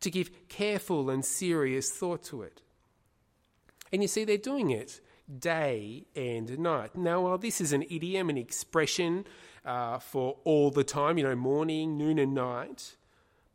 to 0.00 0.10
give 0.10 0.49
careful 0.49 1.10
and 1.10 1.22
serious 1.22 1.90
thought 1.90 2.25
to 2.25 2.40
it. 2.40 2.62
And 3.92 4.00
you 4.00 4.08
see, 4.08 4.25
they're 4.25 4.38
doing 4.38 4.70
it 4.70 5.02
day 5.38 6.06
and 6.16 6.58
night. 6.58 6.96
Now, 6.96 7.20
while 7.20 7.37
this 7.37 7.60
is 7.60 7.75
an 7.75 7.84
idiom, 7.90 8.30
an 8.30 8.38
expression 8.38 9.26
uh, 9.62 9.99
for 9.99 10.38
all 10.44 10.70
the 10.70 10.82
time, 10.82 11.18
you 11.18 11.25
know, 11.25 11.37
morning, 11.37 11.99
noon, 11.99 12.18
and 12.18 12.32
night, 12.32 12.96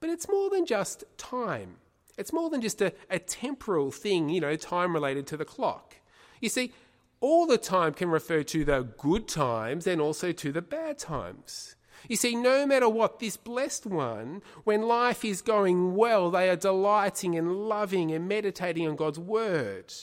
but 0.01 0.12
it's 0.12 0.29
more 0.29 0.51
than 0.51 0.67
just 0.67 1.03
time. 1.17 1.77
It's 2.15 2.32
more 2.32 2.51
than 2.51 2.62
just 2.62 2.79
a, 2.79 2.94
a 3.10 3.17
temporal 3.17 3.89
thing, 3.89 4.29
you 4.29 4.39
know, 4.39 4.55
time 4.55 4.94
related 4.94 5.25
to 5.27 5.38
the 5.38 5.46
clock. 5.46 5.96
You 6.41 6.50
see, 6.50 6.74
all 7.22 7.48
the 7.48 7.57
time 7.57 7.93
can 7.93 8.10
refer 8.10 8.43
to 8.43 8.65
the 8.65 8.81
good 8.98 9.27
times 9.27 9.88
and 9.88 10.01
also 10.01 10.31
to 10.31 10.51
the 10.51 10.62
bad 10.62 10.98
times. 10.98 11.75
You 12.07 12.15
see, 12.15 12.36
no 12.36 12.65
matter 12.67 12.88
what, 12.88 13.19
this 13.19 13.38
blessed 13.38 13.86
one, 13.86 14.41
when 14.63 14.84
life 14.84 15.25
is 15.25 15.41
going 15.41 15.95
well, 15.95 16.29
they 16.29 16.50
are 16.50 16.55
delighting 16.55 17.36
and 17.36 17.67
loving 17.67 18.12
and 18.12 18.27
meditating 18.27 18.88
on 18.88 18.95
God's 18.95 19.19
word. 19.19 19.93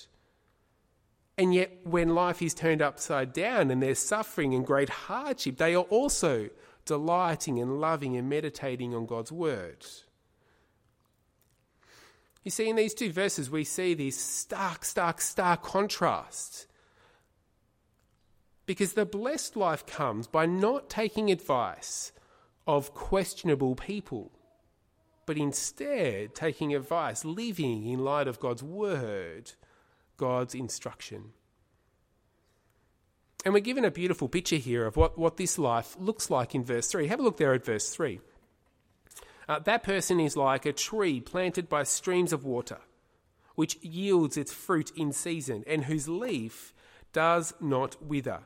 And 1.39 1.55
yet, 1.55 1.81
when 1.85 2.15
life 2.15 2.43
is 2.43 2.55
turned 2.55 2.83
upside 2.83 3.33
down 3.33 3.71
and 3.71 3.83
there's 3.83 3.99
suffering 3.99 4.55
and 4.55 4.67
great 4.67 4.89
hardship, 4.89 5.57
they 5.57 5.75
are 5.75 5.85
also 5.85 6.51
delighting 6.85 7.61
and 7.61 7.81
loving 7.81 8.17
and 8.17 8.29
meditating 8.29 8.95
on 8.95 9.07
God's 9.07 9.33
word. 9.33 9.87
You 12.43 12.51
see, 12.51 12.69
in 12.69 12.77
these 12.77 12.95
two 12.95 13.13
verses, 13.13 13.51
we 13.51 13.65
see 13.65 13.95
this 13.95 14.17
stark, 14.17 14.85
stark, 14.85 15.21
stark 15.21 15.63
contrast. 15.63 16.67
Because 18.67 18.93
the 18.93 19.05
blessed 19.05 19.57
life 19.57 19.87
comes 19.87 20.27
by 20.27 20.47
not 20.47 20.89
taking 20.89 21.31
advice 21.31 22.13
of 22.67 22.95
questionable 22.95 23.75
people, 23.75 24.31
but 25.27 25.37
instead 25.37 26.35
taking 26.35 26.75
advice, 26.75 27.25
living 27.25 27.87
in 27.89 28.05
light 28.05 28.29
of 28.29 28.41
God's 28.41 28.63
word, 28.63 29.53
God's 30.17 30.55
instruction. 30.55 31.33
And 33.45 33.53
we're 33.53 33.61
given 33.61 33.85
a 33.85 33.91
beautiful 33.91 34.29
picture 34.29 34.57
here 34.57 34.87
of 34.87 34.97
what, 34.97 35.19
what 35.19 35.37
this 35.37 35.59
life 35.59 35.97
looks 35.99 36.31
like 36.31 36.55
in 36.55 36.63
verse 36.63 36.89
3. 36.89 37.09
Have 37.09 37.19
a 37.19 37.23
look 37.23 37.39
there 37.39 37.55
at 37.55 37.65
verse 37.65 37.91
3. 37.91 38.21
Uh, 39.49 39.59
that 39.61 39.83
person 39.83 40.21
is 40.21 40.37
like 40.37 40.65
a 40.65 40.73
tree 40.73 41.21
planted 41.21 41.69
by 41.69 41.83
streams 41.83 42.33
of 42.33 42.45
water, 42.45 42.79
which 43.57 43.83
yields 43.83 44.37
its 44.37 44.53
fruit 44.53 44.93
in 44.97 45.13
season, 45.13 45.65
and 45.67 45.85
whose 45.85 46.09
leaf 46.09 46.73
does 47.13 47.53
not 47.61 48.01
wither. 48.03 48.41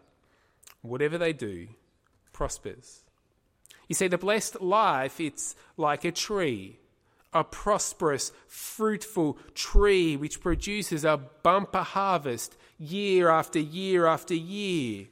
Whatever 0.86 1.18
they 1.18 1.32
do 1.32 1.68
prospers. 2.32 3.02
You 3.88 3.94
see, 3.94 4.08
the 4.08 4.18
blessed 4.18 4.60
life, 4.60 5.20
it's 5.20 5.54
like 5.76 6.04
a 6.04 6.12
tree, 6.12 6.78
a 7.32 7.44
prosperous, 7.44 8.32
fruitful 8.46 9.38
tree 9.54 10.16
which 10.16 10.40
produces 10.40 11.04
a 11.04 11.16
bumper 11.16 11.82
harvest 11.82 12.56
year 12.78 13.28
after 13.30 13.58
year 13.58 14.06
after 14.06 14.34
year. 14.34 15.06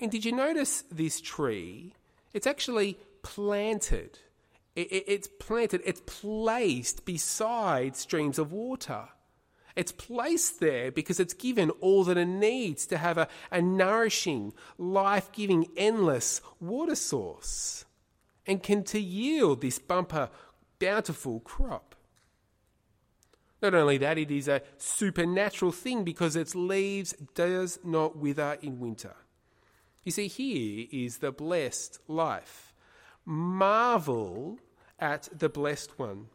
And 0.00 0.10
did 0.10 0.24
you 0.24 0.32
notice 0.32 0.84
this 0.90 1.20
tree? 1.20 1.94
It's 2.32 2.46
actually 2.46 2.98
planted. 3.22 4.18
It's 4.76 5.28
planted, 5.40 5.82
it's 5.84 6.02
placed 6.06 7.04
beside 7.04 7.96
streams 7.96 8.38
of 8.38 8.52
water. 8.52 9.08
It's 9.78 9.92
placed 9.92 10.58
there 10.58 10.90
because 10.90 11.20
it's 11.20 11.34
given 11.34 11.70
all 11.80 12.02
that 12.02 12.16
it 12.16 12.26
needs 12.26 12.84
to 12.86 12.98
have 12.98 13.16
a, 13.16 13.28
a 13.52 13.62
nourishing, 13.62 14.52
life 14.76 15.30
giving, 15.30 15.68
endless 15.76 16.40
water 16.58 16.96
source 16.96 17.84
and 18.44 18.60
can 18.60 18.82
to 18.82 18.98
yield 18.98 19.60
this 19.60 19.78
bumper, 19.78 20.30
bountiful 20.80 21.38
crop. 21.38 21.94
Not 23.62 23.72
only 23.72 23.98
that, 23.98 24.18
it 24.18 24.32
is 24.32 24.48
a 24.48 24.62
supernatural 24.78 25.70
thing 25.70 26.02
because 26.02 26.34
its 26.34 26.56
leaves 26.56 27.12
does 27.36 27.78
not 27.84 28.16
wither 28.16 28.58
in 28.60 28.80
winter. 28.80 29.14
You 30.02 30.10
see, 30.10 30.26
here 30.26 30.88
is 30.90 31.18
the 31.18 31.30
blessed 31.30 32.00
life. 32.08 32.72
Marvel 33.24 34.58
at 34.98 35.28
the 35.32 35.48
blessed 35.48 36.00
one 36.00 36.26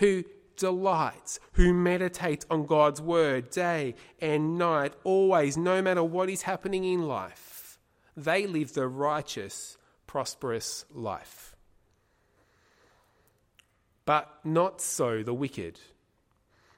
who 0.00 0.24
delights, 0.56 1.40
who 1.52 1.72
meditates 1.72 2.46
on 2.50 2.66
God's 2.66 3.00
word 3.00 3.50
day 3.50 3.94
and 4.20 4.58
night, 4.58 4.94
always, 5.04 5.56
no 5.56 5.82
matter 5.82 6.04
what 6.04 6.28
is 6.28 6.42
happening 6.42 6.84
in 6.84 7.06
life. 7.06 7.78
They 8.16 8.46
live 8.46 8.74
the 8.74 8.86
righteous, 8.86 9.78
prosperous 10.06 10.84
life. 10.90 11.56
But 14.04 14.28
not 14.44 14.80
so 14.80 15.22
the 15.22 15.34
wicked. 15.34 15.78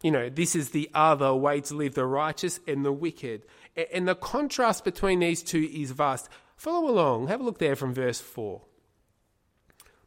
You 0.03 0.11
know, 0.11 0.29
this 0.29 0.55
is 0.55 0.71
the 0.71 0.91
other 0.95 1.35
way 1.35 1.63
to 1.63 1.75
live 1.75 1.95
the 1.95 2.05
righteous 2.05 2.61
and 2.69 2.85
the 2.85 2.93
wicked. 2.93 3.43
And 3.93 4.07
the 4.07 4.15
contrast 4.15 4.85
between 4.85 5.21
these 5.21 5.43
two 5.43 5.69
is 5.73 5.93
vast. 5.93 6.29
Follow 6.57 6.89
along, 6.91 7.29
have 7.29 7.41
a 7.41 7.45
look 7.45 7.59
there 7.59 7.75
from 7.75 7.95
verse 7.95 8.21
4. 8.21 8.61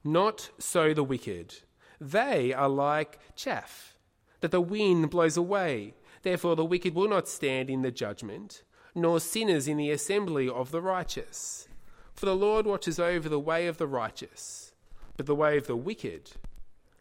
Not 0.03 0.51
so 0.59 0.93
the 0.93 1.03
wicked. 1.03 1.55
They 1.99 2.53
are 2.53 2.69
like 2.69 3.19
chaff 3.35 3.97
that 4.41 4.51
the 4.51 4.61
wind 4.61 5.09
blows 5.09 5.37
away. 5.37 5.95
Therefore, 6.21 6.55
the 6.55 6.65
wicked 6.65 6.93
will 6.93 7.09
not 7.09 7.27
stand 7.27 7.69
in 7.69 7.81
the 7.81 7.91
judgment, 7.91 8.63
nor 8.93 9.19
sinners 9.19 9.67
in 9.67 9.77
the 9.77 9.91
assembly 9.91 10.49
of 10.49 10.71
the 10.71 10.81
righteous. 10.81 11.67
For 12.13 12.25
the 12.25 12.35
Lord 12.35 12.65
watches 12.65 12.99
over 12.99 13.29
the 13.29 13.39
way 13.39 13.67
of 13.67 13.77
the 13.77 13.87
righteous, 13.87 14.73
but 15.15 15.25
the 15.25 15.35
way 15.35 15.57
of 15.57 15.67
the 15.67 15.75
wicked 15.75 16.31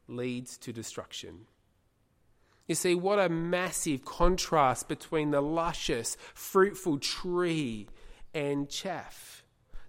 leads 0.08 0.58
to 0.58 0.72
destruction. 0.72 1.46
You 2.66 2.74
see, 2.74 2.94
what 2.94 3.18
a 3.18 3.28
massive 3.28 4.04
contrast 4.04 4.88
between 4.88 5.30
the 5.30 5.40
luscious, 5.40 6.16
fruitful 6.34 6.98
tree 6.98 7.88
and 8.34 8.68
chaff. 8.68 9.44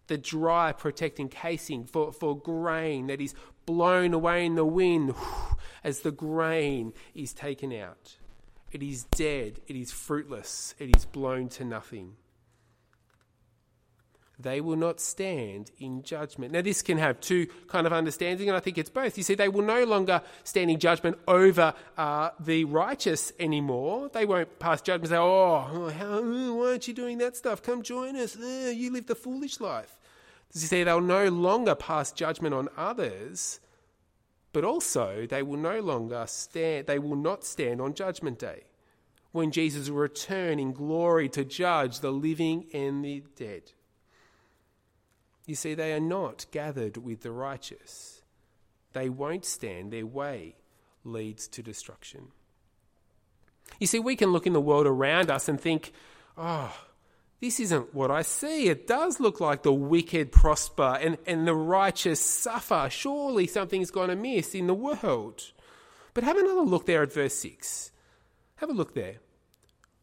The 0.07 0.17
dry, 0.17 0.71
protecting 0.71 1.27
casing 1.27 1.85
for, 1.85 2.13
for 2.13 2.37
grain 2.37 3.07
that 3.07 3.19
is 3.19 3.35
blown 3.67 4.15
away 4.15 4.43
in 4.43 4.55
the 4.55 4.65
wind 4.65 5.13
as 5.83 5.99
the 5.99 6.11
grain 6.11 6.93
is 7.13 7.33
taken 7.33 7.71
out. 7.71 8.17
It 8.71 8.81
is 8.81 9.03
dead, 9.03 9.61
it 9.67 9.75
is 9.75 9.91
fruitless, 9.91 10.73
it 10.79 10.95
is 10.95 11.05
blown 11.05 11.49
to 11.49 11.63
nothing 11.63 12.15
they 14.39 14.61
will 14.61 14.75
not 14.75 14.99
stand 14.99 15.71
in 15.79 16.03
judgment. 16.03 16.53
Now, 16.53 16.61
this 16.61 16.81
can 16.81 16.97
have 16.99 17.19
two 17.19 17.47
kind 17.67 17.87
of 17.87 17.93
understanding, 17.93 18.47
and 18.49 18.55
I 18.55 18.59
think 18.59 18.77
it's 18.77 18.89
both. 18.89 19.17
You 19.17 19.23
see, 19.23 19.35
they 19.35 19.49
will 19.49 19.63
no 19.63 19.83
longer 19.83 20.21
stand 20.43 20.69
in 20.69 20.79
judgment 20.79 21.17
over 21.27 21.73
uh, 21.97 22.29
the 22.39 22.65
righteous 22.65 23.31
anymore. 23.39 24.09
They 24.09 24.25
won't 24.25 24.59
pass 24.59 24.81
judgment 24.81 25.11
and 25.11 25.17
say, 25.17 25.17
oh, 25.17 25.89
how, 25.89 26.21
why 26.53 26.67
aren't 26.67 26.87
you 26.87 26.93
doing 26.93 27.17
that 27.17 27.35
stuff? 27.35 27.63
Come 27.63 27.81
join 27.81 28.15
us. 28.15 28.37
Uh, 28.37 28.71
you 28.73 28.91
live 28.91 29.07
the 29.07 29.15
foolish 29.15 29.59
life. 29.59 29.97
You 30.53 30.61
see, 30.61 30.83
they'll 30.83 31.01
no 31.01 31.27
longer 31.27 31.75
pass 31.75 32.11
judgment 32.11 32.55
on 32.55 32.69
others, 32.75 33.59
but 34.53 34.63
also 34.63 35.27
they 35.27 35.43
will 35.43 35.57
no 35.57 35.79
longer 35.79 36.25
stand, 36.27 36.87
they 36.87 36.99
will 36.99 37.15
not 37.15 37.43
stand 37.43 37.81
on 37.81 37.93
judgment 37.93 38.39
day 38.39 38.63
when 39.31 39.51
Jesus 39.51 39.89
will 39.89 39.97
return 39.97 40.59
in 40.59 40.71
glory 40.71 41.29
to 41.29 41.45
judge 41.45 41.99
the 41.99 42.11
living 42.11 42.65
and 42.73 43.03
the 43.03 43.23
dead. 43.35 43.71
You 45.45 45.55
see, 45.55 45.73
they 45.75 45.93
are 45.93 45.99
not 45.99 46.45
gathered 46.51 46.97
with 46.97 47.21
the 47.21 47.31
righteous. 47.31 48.21
They 48.93 49.09
won't 49.09 49.45
stand, 49.45 49.91
their 49.91 50.05
way 50.05 50.55
leads 51.03 51.47
to 51.49 51.61
destruction. 51.61 52.29
You 53.79 53.87
see, 53.87 53.99
we 53.99 54.15
can 54.15 54.31
look 54.31 54.47
in 54.47 54.53
the 54.53 54.61
world 54.61 54.87
around 54.87 55.29
us 55.29 55.47
and 55.47 55.59
think, 55.59 55.91
oh, 56.37 56.75
this 57.39 57.59
isn't 57.59 57.93
what 57.93 58.09
I 58.09 58.23
see. 58.23 58.67
It 58.67 58.87
does 58.87 59.19
look 59.19 59.39
like 59.39 59.61
the 59.61 59.73
wicked 59.73 60.31
prosper 60.31 60.97
and, 60.99 61.17
and 61.27 61.47
the 61.47 61.53
righteous 61.53 62.19
suffer. 62.19 62.87
Surely 62.89 63.45
something's 63.45 63.91
gone 63.91 64.09
amiss 64.09 64.55
in 64.55 64.67
the 64.67 64.73
world. 64.73 65.51
But 66.13 66.23
have 66.23 66.37
another 66.37 66.61
look 66.61 66.87
there 66.87 67.03
at 67.03 67.13
verse 67.13 67.35
6. 67.35 67.91
Have 68.55 68.69
a 68.69 68.73
look 68.73 68.95
there. 68.95 69.17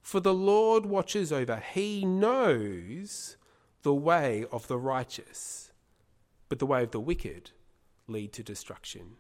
For 0.00 0.20
the 0.20 0.34
Lord 0.34 0.86
watches 0.86 1.32
over, 1.32 1.62
he 1.72 2.04
knows 2.04 3.36
the 3.82 3.94
way 3.94 4.44
of 4.52 4.68
the 4.68 4.78
righteous, 4.78 5.72
but 6.48 6.58
the 6.58 6.66
way 6.66 6.82
of 6.82 6.92
the 6.92 7.00
wicked 7.00 7.50
lead 8.06 8.32
to 8.34 8.42
destruction. 8.42 9.16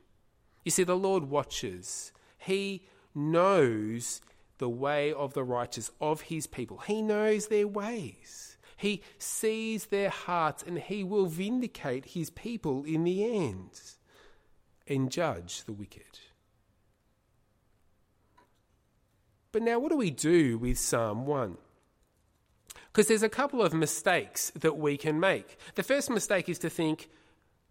You 0.64 0.70
see, 0.70 0.84
the 0.84 0.96
Lord 0.96 1.24
watches. 1.24 2.12
He 2.38 2.86
knows 3.14 4.20
the 4.58 4.68
way 4.68 5.12
of 5.12 5.34
the 5.34 5.44
righteous, 5.44 5.90
of 6.00 6.22
his 6.22 6.46
people. 6.46 6.78
He 6.78 7.02
knows 7.02 7.48
their 7.48 7.66
ways. 7.66 8.56
He 8.76 9.02
sees 9.18 9.86
their 9.86 10.10
hearts, 10.10 10.62
and 10.62 10.78
he 10.78 11.04
will 11.04 11.26
vindicate 11.26 12.06
his 12.06 12.30
people 12.30 12.84
in 12.84 13.04
the 13.04 13.24
end 13.24 13.80
and 14.86 15.10
judge 15.10 15.64
the 15.64 15.72
wicked. 15.72 16.18
But 19.52 19.62
now, 19.62 19.78
what 19.78 19.90
do 19.90 19.96
we 19.96 20.10
do 20.10 20.58
with 20.58 20.78
Psalm 20.78 21.26
1? 21.26 21.56
Because 22.92 23.06
there's 23.06 23.22
a 23.22 23.28
couple 23.28 23.62
of 23.62 23.72
mistakes 23.72 24.50
that 24.56 24.76
we 24.76 24.96
can 24.96 25.20
make. 25.20 25.58
The 25.76 25.82
first 25.82 26.10
mistake 26.10 26.48
is 26.48 26.58
to 26.60 26.70
think, 26.70 27.08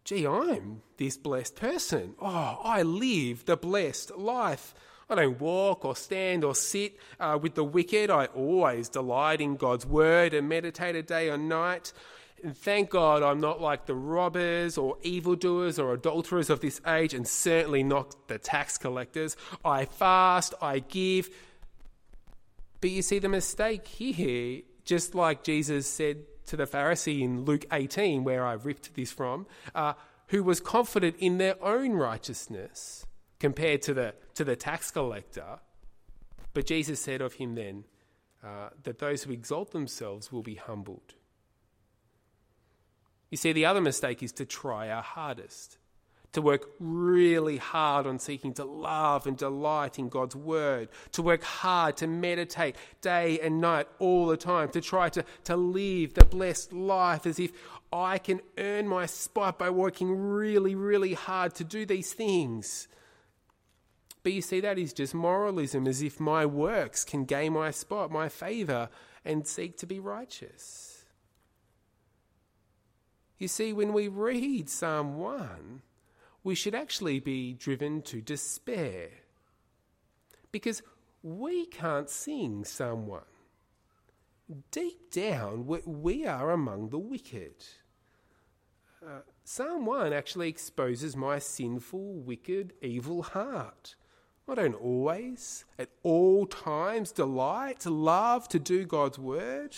gee, 0.05 0.25
I'm 0.25 0.81
this 0.97 1.17
blessed 1.17 1.55
person. 1.55 2.15
Oh, 2.21 2.59
I 2.63 2.83
live 2.83 3.45
the 3.45 3.57
blessed 3.57 4.17
life. 4.17 4.73
I 5.13 5.23
don't 5.23 5.39
walk 5.39 5.85
or 5.85 5.95
stand 5.95 6.43
or 6.43 6.55
sit 6.55 6.97
uh, 7.19 7.37
with 7.39 7.53
the 7.53 7.63
wicked. 7.63 8.09
I 8.09 8.25
always 8.25 8.89
delight 8.89 9.41
in 9.41 9.57
God's 9.57 9.85
word 9.85 10.33
and 10.33 10.49
meditate 10.49 10.95
a 10.95 11.03
day 11.03 11.29
or 11.29 11.37
night. 11.37 11.93
And 12.43 12.57
thank 12.57 12.89
God 12.89 13.21
I'm 13.21 13.39
not 13.39 13.61
like 13.61 13.85
the 13.85 13.93
robbers 13.93 14.75
or 14.77 14.97
evildoers 15.03 15.77
or 15.77 15.93
adulterers 15.93 16.49
of 16.49 16.61
this 16.61 16.81
age, 16.87 17.13
and 17.13 17.27
certainly 17.27 17.83
not 17.83 18.27
the 18.27 18.39
tax 18.39 18.77
collectors. 18.77 19.37
I 19.63 19.85
fast, 19.85 20.55
I 20.61 20.79
give. 20.79 21.29
But 22.81 22.89
you 22.89 23.03
see, 23.03 23.19
the 23.19 23.29
mistake 23.29 23.87
here 23.87 24.63
just 24.83 25.15
like 25.15 25.43
Jesus 25.43 25.87
said 25.87 26.23
to 26.47 26.57
the 26.57 26.65
Pharisee 26.65 27.21
in 27.21 27.45
Luke 27.45 27.65
18, 27.71 28.23
where 28.23 28.45
I 28.45 28.53
ripped 28.53 28.95
this 28.95 29.11
from, 29.11 29.45
uh, 29.73 29.93
who 30.27 30.43
was 30.43 30.59
confident 30.59 31.15
in 31.19 31.37
their 31.37 31.63
own 31.63 31.93
righteousness 31.93 33.05
compared 33.43 33.81
to 33.81 33.93
the, 33.93 34.13
to 34.35 34.45
the 34.45 34.55
tax 34.55 34.89
collector. 34.89 35.59
But 36.53 36.65
Jesus 36.65 37.01
said 37.01 37.19
of 37.19 37.33
him 37.33 37.55
then, 37.55 37.83
uh, 38.41 38.69
that 38.83 38.99
those 38.99 39.23
who 39.23 39.33
exalt 39.33 39.71
themselves 39.71 40.31
will 40.31 40.43
be 40.43 40.55
humbled. 40.55 41.15
You 43.29 43.35
see, 43.35 43.51
the 43.51 43.65
other 43.65 43.81
mistake 43.81 44.23
is 44.23 44.31
to 44.33 44.45
try 44.45 44.89
our 44.89 45.01
hardest, 45.01 45.77
to 46.31 46.41
work 46.41 46.69
really 46.79 47.57
hard 47.57 48.07
on 48.07 48.17
seeking 48.17 48.53
to 48.53 48.63
love 48.63 49.27
and 49.27 49.35
delight 49.35 49.99
in 49.99 50.07
God's 50.07 50.37
word, 50.37 50.87
to 51.11 51.21
work 51.21 51.43
hard 51.43 51.97
to 51.97 52.07
meditate 52.07 52.77
day 53.01 53.41
and 53.41 53.59
night 53.59 53.89
all 53.99 54.25
the 54.25 54.37
time, 54.37 54.69
to 54.69 54.79
try 54.79 55.09
to, 55.09 55.25
to 55.43 55.57
live 55.57 56.13
the 56.13 56.23
blessed 56.23 56.71
life 56.71 57.25
as 57.25 57.39
if 57.39 57.51
I 57.91 58.19
can 58.19 58.39
earn 58.57 58.87
my 58.87 59.05
spot 59.05 59.59
by 59.59 59.69
working 59.69 60.15
really, 60.15 60.75
really 60.75 61.13
hard 61.13 61.55
to 61.55 61.65
do 61.65 61.85
these 61.85 62.13
things. 62.13 62.87
But 64.23 64.31
you 64.31 64.41
see, 64.41 64.61
that 64.61 64.79
is 64.79 64.93
just 64.93 65.13
moralism, 65.13 65.85
as 65.85 66.01
if 66.01 66.19
my 66.19 66.45
works 66.45 67.03
can 67.03 67.25
gain 67.25 67.53
my 67.53 67.71
spot, 67.71 68.09
my 68.09 68.29
favour, 68.29 68.89
and 69.25 69.45
seek 69.45 69.77
to 69.77 69.85
be 69.85 69.99
righteous. 69.99 71.05
You 73.37 73.49
see, 73.49 73.73
when 73.73 73.91
we 73.91 74.07
read 74.07 74.69
Psalm 74.69 75.17
1, 75.17 75.81
we 76.43 76.55
should 76.55 76.73
actually 76.73 77.19
be 77.19 77.53
driven 77.53 78.01
to 78.03 78.21
despair. 78.21 79.09
Because 80.53 80.81
we 81.21 81.65
can't 81.65 82.09
sing 82.09 82.63
Psalm 82.63 83.07
1. 83.07 83.21
Deep 84.71 85.11
down, 85.11 85.65
we 85.85 86.25
are 86.25 86.51
among 86.51 86.89
the 86.89 86.99
wicked. 86.99 87.55
Uh, 89.05 89.19
Psalm 89.43 89.85
1 89.85 90.13
actually 90.13 90.47
exposes 90.47 91.15
my 91.15 91.39
sinful, 91.39 92.13
wicked, 92.19 92.73
evil 92.81 93.23
heart. 93.23 93.95
I 94.47 94.55
don't 94.55 94.75
always, 94.75 95.63
at 95.79 95.89
all 96.03 96.45
times, 96.45 97.11
delight 97.11 97.79
to 97.81 97.89
love 97.89 98.47
to 98.49 98.59
do 98.59 98.85
God's 98.85 99.17
word. 99.17 99.75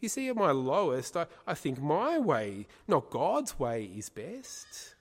You 0.00 0.08
see, 0.08 0.28
at 0.28 0.36
my 0.36 0.50
lowest, 0.50 1.16
I, 1.16 1.26
I 1.46 1.54
think 1.54 1.80
my 1.80 2.18
way, 2.18 2.66
not 2.88 3.10
God's 3.10 3.58
way, 3.60 3.84
is 3.84 4.08
best. 4.08 4.96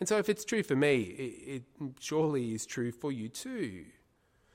And 0.00 0.08
so, 0.08 0.16
if 0.16 0.30
it's 0.30 0.46
true 0.46 0.62
for 0.62 0.74
me, 0.74 1.02
it, 1.02 1.52
it 1.80 1.92
surely 2.00 2.54
is 2.54 2.64
true 2.64 2.90
for 2.90 3.12
you 3.12 3.28
too. 3.28 3.84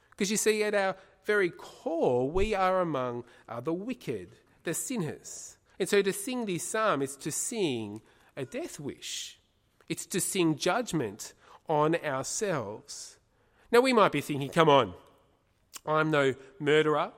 Because 0.10 0.32
you 0.32 0.38
see, 0.38 0.63
at 0.63 0.74
our 0.74 0.96
very 1.26 1.52
core, 1.52 2.30
we 2.30 2.56
are 2.56 2.82
among 2.82 3.24
uh, 3.48 3.62
the 3.62 3.74
wicked, 3.74 4.30
the 4.63 4.74
sinners. 4.74 5.58
And 5.80 5.88
so, 5.88 6.02
to 6.02 6.12
sing 6.12 6.48
this 6.48 6.68
psalm 6.68 7.04
is 7.04 7.16
to 7.18 7.32
sing 7.32 8.02
a 8.36 8.44
death 8.46 8.80
wish, 8.80 9.40
it's 9.88 10.08
to 10.08 10.20
sing 10.20 10.56
judgment 10.56 11.34
on 11.70 11.96
ourselves. 11.98 13.16
Now, 13.71 13.82
we 13.82 13.93
might 13.93 14.12
be 14.12 14.21
thinking, 14.21 14.49
come 14.49 14.69
on, 14.69 14.93
I'm 15.86 16.12
no 16.12 16.36
murderer. 16.60 17.12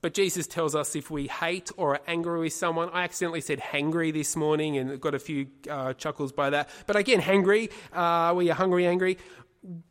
But 0.00 0.14
Jesus 0.14 0.46
tells 0.46 0.74
us 0.74 0.94
if 0.94 1.10
we 1.10 1.26
hate 1.26 1.70
or 1.76 1.94
are 1.94 2.00
angry 2.06 2.38
with 2.40 2.52
someone, 2.52 2.88
I 2.92 3.02
accidentally 3.02 3.40
said 3.40 3.58
hangry 3.58 4.12
this 4.12 4.36
morning 4.36 4.76
and 4.76 5.00
got 5.00 5.14
a 5.14 5.18
few 5.18 5.48
uh, 5.68 5.94
chuckles 5.94 6.30
by 6.30 6.50
that. 6.50 6.70
But 6.86 6.96
again, 6.96 7.20
hangry, 7.20 7.70
uh, 7.92 8.32
we 8.34 8.50
are 8.50 8.54
hungry, 8.54 8.86
angry. 8.86 9.18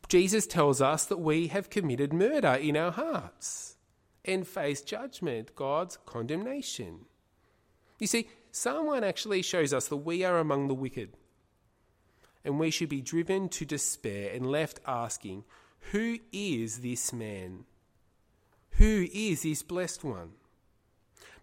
Jesus 0.07 0.47
tells 0.47 0.81
us 0.81 1.05
that 1.05 1.17
we 1.17 1.47
have 1.47 1.69
committed 1.69 2.13
murder 2.13 2.53
in 2.53 2.77
our 2.77 2.91
hearts 2.91 3.75
and 4.23 4.47
face 4.47 4.81
judgment, 4.81 5.55
God's 5.55 5.97
condemnation. 6.05 7.05
You 7.99 8.07
see, 8.07 8.29
1 8.63 9.03
actually 9.03 9.41
shows 9.41 9.73
us 9.73 9.87
that 9.89 9.97
we 9.97 10.23
are 10.23 10.39
among 10.39 10.67
the 10.67 10.73
wicked. 10.73 11.13
And 12.45 12.59
we 12.59 12.71
should 12.71 12.89
be 12.89 13.01
driven 13.01 13.49
to 13.49 13.65
despair 13.65 14.31
and 14.33 14.49
left 14.49 14.79
asking, 14.87 15.43
who 15.91 16.19
is 16.31 16.79
this 16.79 17.13
man? 17.13 17.65
Who 18.71 19.07
is 19.13 19.43
this 19.43 19.63
blessed 19.63 20.03
one? 20.03 20.31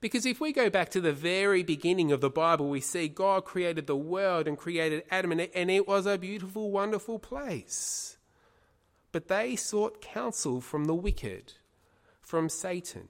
Because 0.01 0.27
if 0.27 0.39
we 0.41 0.53
go 0.53 0.69
back 0.69 0.91
to 0.91 1.01
the 1.01 1.15
very 1.15 1.63
beginning 1.63 2.13
of 2.13 2.21
the 2.21 2.29
Bible, 2.29 2.69
we 2.69 2.81
see 2.81 3.09
God 3.09 3.47
created 3.47 3.87
the 3.87 3.97
world 3.97 4.47
and 4.47 4.59
created 4.59 5.05
Adam, 5.11 5.33
and 5.33 5.71
it 5.71 5.89
was 5.89 6.05
a 6.05 6.19
beautiful, 6.19 6.71
wonderful 6.71 7.19
place. 7.19 8.19
But 9.13 9.29
they 9.29 9.57
sought 9.57 10.03
counsel 10.03 10.61
from 10.61 10.85
the 10.85 10.95
wicked, 10.95 11.55
from 12.21 12.49
Satan. 12.51 13.09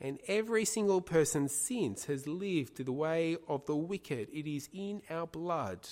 And 0.00 0.18
every 0.28 0.66
single 0.66 1.00
person 1.00 1.48
since 1.48 2.04
has 2.06 2.26
lived 2.26 2.84
the 2.84 2.92
way 2.92 3.38
of 3.48 3.64
the 3.64 3.76
wicked. 3.76 4.28
It 4.32 4.46
is 4.46 4.68
in 4.72 5.00
our 5.08 5.26
blood. 5.26 5.88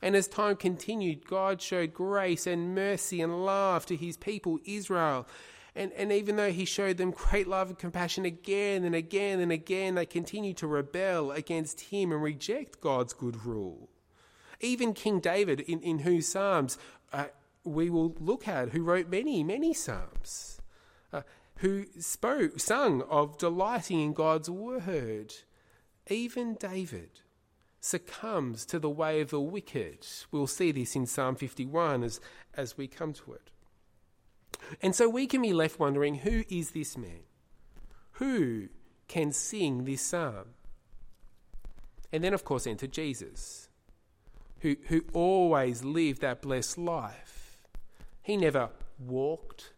And 0.00 0.14
as 0.14 0.28
time 0.28 0.56
continued, 0.56 1.26
God 1.26 1.60
showed 1.60 1.92
grace 1.92 2.46
and 2.46 2.74
mercy 2.74 3.20
and 3.20 3.44
love 3.44 3.84
to 3.86 3.96
his 3.96 4.16
people, 4.16 4.58
Israel. 4.64 5.26
And, 5.74 5.92
and 5.92 6.12
even 6.12 6.36
though 6.36 6.52
he 6.52 6.64
showed 6.64 6.96
them 6.96 7.10
great 7.10 7.48
love 7.48 7.68
and 7.68 7.78
compassion 7.78 8.24
again 8.24 8.84
and 8.84 8.94
again 8.94 9.40
and 9.40 9.52
again, 9.52 9.94
they 9.94 10.06
continued 10.06 10.56
to 10.58 10.66
rebel 10.66 11.32
against 11.32 11.80
him 11.80 12.12
and 12.12 12.22
reject 12.22 12.80
God's 12.80 13.12
good 13.12 13.44
rule. 13.44 13.88
Even 14.60 14.92
King 14.92 15.20
David, 15.20 15.60
in, 15.60 15.80
in 15.82 16.00
whose 16.00 16.28
Psalms 16.28 16.78
uh, 17.12 17.26
we 17.64 17.90
will 17.90 18.14
look 18.18 18.48
at, 18.48 18.70
who 18.70 18.82
wrote 18.82 19.08
many, 19.08 19.42
many 19.42 19.74
Psalms, 19.74 20.60
uh, 21.12 21.22
who 21.56 21.86
spoke, 21.98 22.58
sung 22.60 23.02
of 23.02 23.38
delighting 23.38 24.00
in 24.00 24.12
God's 24.12 24.50
word. 24.50 25.34
Even 26.08 26.54
David 26.54 27.20
succumbs 27.80 28.66
to 28.66 28.78
the 28.78 28.90
way 28.90 29.20
of 29.20 29.30
the 29.30 29.40
wicked. 29.40 30.06
We'll 30.30 30.46
see 30.46 30.72
this 30.72 30.96
in 30.96 31.06
Psalm 31.06 31.36
51 31.36 32.02
as, 32.02 32.20
as 32.54 32.76
we 32.76 32.86
come 32.88 33.12
to 33.14 33.34
it. 33.34 33.50
And 34.82 34.94
so 34.94 35.08
we 35.08 35.26
can 35.26 35.42
be 35.42 35.52
left 35.52 35.78
wondering 35.78 36.16
who 36.16 36.44
is 36.48 36.72
this 36.72 36.96
man? 36.96 37.20
Who 38.12 38.68
can 39.06 39.32
sing 39.32 39.84
this 39.84 40.02
psalm? 40.02 40.54
And 42.12 42.24
then, 42.24 42.34
of 42.34 42.44
course, 42.44 42.66
enter 42.66 42.86
Jesus, 42.86 43.68
who, 44.60 44.76
who 44.86 45.04
always 45.12 45.84
lived 45.84 46.22
that 46.22 46.42
blessed 46.42 46.78
life. 46.78 47.62
He 48.22 48.36
never 48.36 48.70
walked 48.98 49.72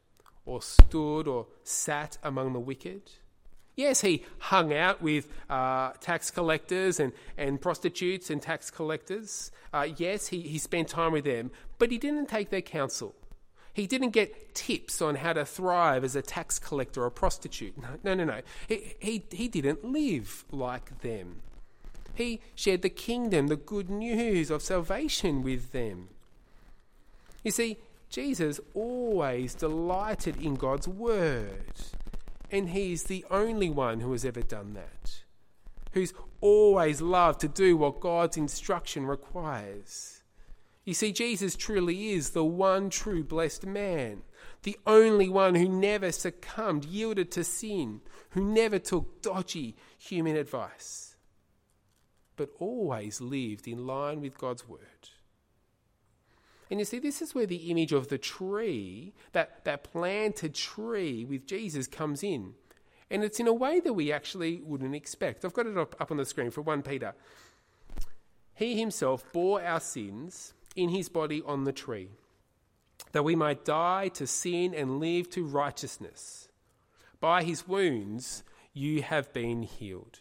or 0.45 0.63
stood 0.63 1.29
or 1.29 1.49
sat 1.63 2.19
among 2.23 2.53
the 2.53 2.61
wicked. 2.61 3.11
Yes, 3.81 4.03
he 4.03 4.25
hung 4.41 4.75
out 4.75 5.01
with 5.01 5.27
uh, 5.49 5.93
tax 6.03 6.31
collectors 6.31 7.01
and, 7.01 7.15
and 7.39 7.59
prostitutes 7.59 8.29
and 8.29 8.43
tax 8.43 8.71
collectors. 8.71 9.51
Uh, 9.73 9.89
yes, 9.97 10.27
he, 10.27 10.43
he 10.43 10.59
spent 10.59 10.89
time 10.89 11.13
with 11.13 11.25
them, 11.25 11.51
but 11.79 11.91
he 11.91 11.97
didn't 11.97 12.27
take 12.27 12.51
their 12.51 12.61
counsel. 12.61 13.15
He 13.73 13.87
didn't 13.87 14.11
get 14.11 14.55
tips 14.55 15.01
on 15.01 15.15
how 15.15 15.33
to 15.33 15.47
thrive 15.47 16.05
as 16.05 16.15
a 16.15 16.21
tax 16.21 16.59
collector 16.59 17.03
or 17.05 17.11
prostitute. 17.11 17.81
No, 17.81 17.89
no, 18.05 18.13
no. 18.13 18.25
no. 18.25 18.43
He, 18.69 18.97
he, 18.99 19.25
he 19.31 19.49
didn't 19.49 19.83
live 19.83 20.45
like 20.51 21.01
them. 21.01 21.41
He 22.15 22.41
shared 22.55 22.83
the 22.83 22.91
kingdom, 22.91 23.47
the 23.47 23.57
good 23.57 23.89
news 23.89 24.51
of 24.51 24.61
salvation 24.61 25.43
with 25.43 25.73
them. 25.73 26.09
You 27.43 27.51
see, 27.51 27.79
Jesus 28.11 28.61
always 28.75 29.55
delighted 29.55 30.37
in 30.37 30.57
God's 30.57 30.87
word. 30.87 31.73
And 32.51 32.71
he's 32.71 33.05
the 33.05 33.25
only 33.31 33.71
one 33.71 34.01
who 34.01 34.13
has 34.13 34.25
ever 34.25 34.43
done 34.43 34.75
that, 34.75 35.23
who's 35.93 36.13
always 36.41 37.01
loved 37.01 37.41
to 37.41 37.49
do 37.49 37.77
what 37.77 38.01
God's 38.01 38.37
instruction 38.37 39.07
requires. 39.07 40.23
You 40.85 40.95
see, 40.95 41.13
Jesus 41.13 41.55
truly 41.55 42.11
is 42.11 42.31
the 42.31 42.45
one 42.45 42.91
true 42.91 43.23
blessed 43.23 43.67
man, 43.67 44.23
the 44.63 44.77
only 44.87 45.29
one 45.29 45.55
who 45.55 45.69
never 45.69 46.11
succumbed, 46.11 46.85
yielded 46.85 47.31
to 47.33 47.45
sin, 47.45 48.01
who 48.31 48.43
never 48.43 48.79
took 48.79 49.23
dodgy 49.23 49.77
human 49.99 50.37
advice, 50.37 51.17
but 52.37 52.51
always 52.59 53.21
lived 53.21 53.69
in 53.69 53.87
line 53.87 54.21
with 54.21 54.39
God's 54.39 54.67
word. 54.67 55.11
And 56.71 56.79
you 56.79 56.85
see, 56.85 57.01
this 57.01 57.21
is 57.21 57.35
where 57.35 57.47
the 57.47 57.71
image 57.71 57.93
of 57.93 58.09
the 58.09 58.19
tree, 58.19 59.13
that, 59.33 59.65
that 59.65 59.83
planted 59.83 60.55
tree 60.55 61.25
with 61.25 61.47
Jesus, 61.47 61.89
comes 61.89 62.23
in. 62.23 62.55
And 63.11 63.25
it's 63.25 63.41
in 63.41 63.49
a 63.49 63.53
way 63.53 63.81
that 63.81 63.93
we 63.93 64.13
actually 64.13 64.61
wouldn't 64.65 64.95
expect. 64.95 65.45
I've 65.45 65.53
got 65.53 65.67
it 65.67 65.77
up, 65.77 66.01
up 66.01 66.13
on 66.13 66.17
the 66.17 66.25
screen 66.25 66.53
for 66.53 66.63
1 66.63 66.83
Peter. 66.83 67.15
He 68.55 68.79
himself 68.79 69.25
bore 69.33 69.61
our 69.63 69.81
sins 69.81 70.55
in 70.77 70.91
his 70.91 71.09
body 71.09 71.43
on 71.45 71.65
the 71.65 71.73
tree, 71.73 72.11
that 73.11 73.25
we 73.25 73.35
might 73.35 73.65
die 73.65 74.09
to 74.15 74.27
sin 74.27 74.73
and 74.73 75.01
live 75.01 75.29
to 75.31 75.45
righteousness. 75.45 76.49
By 77.19 77.43
his 77.43 77.67
wounds 77.67 78.45
you 78.73 79.03
have 79.03 79.33
been 79.33 79.63
healed. 79.63 80.21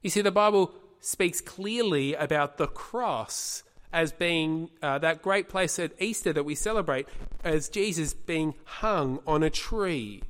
You 0.00 0.08
see, 0.08 0.22
the 0.22 0.30
Bible 0.30 0.72
speaks 1.00 1.42
clearly 1.42 2.14
about 2.14 2.56
the 2.56 2.66
cross 2.66 3.62
as 3.94 4.10
being 4.10 4.68
uh, 4.82 4.98
that 4.98 5.22
great 5.22 5.48
place 5.48 5.78
at 5.78 5.92
Easter 6.02 6.32
that 6.32 6.42
we 6.42 6.56
celebrate 6.56 7.06
as 7.44 7.68
Jesus 7.68 8.12
being 8.12 8.54
hung 8.64 9.20
on 9.24 9.44
a 9.44 9.48
tree. 9.48 10.20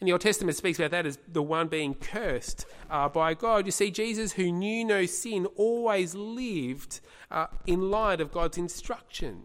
And 0.00 0.08
the 0.08 0.12
Old 0.12 0.22
Testament 0.22 0.56
speaks 0.56 0.78
about 0.78 0.92
that 0.92 1.04
as 1.04 1.18
the 1.30 1.42
one 1.42 1.68
being 1.68 1.94
cursed 1.94 2.64
uh, 2.90 3.08
by 3.10 3.34
God. 3.34 3.66
You 3.66 3.72
see, 3.72 3.90
Jesus, 3.90 4.32
who 4.32 4.50
knew 4.50 4.82
no 4.82 5.04
sin, 5.04 5.44
always 5.56 6.14
lived 6.14 7.00
uh, 7.30 7.48
in 7.66 7.90
light 7.90 8.20
of 8.20 8.32
God's 8.32 8.56
instruction. 8.56 9.42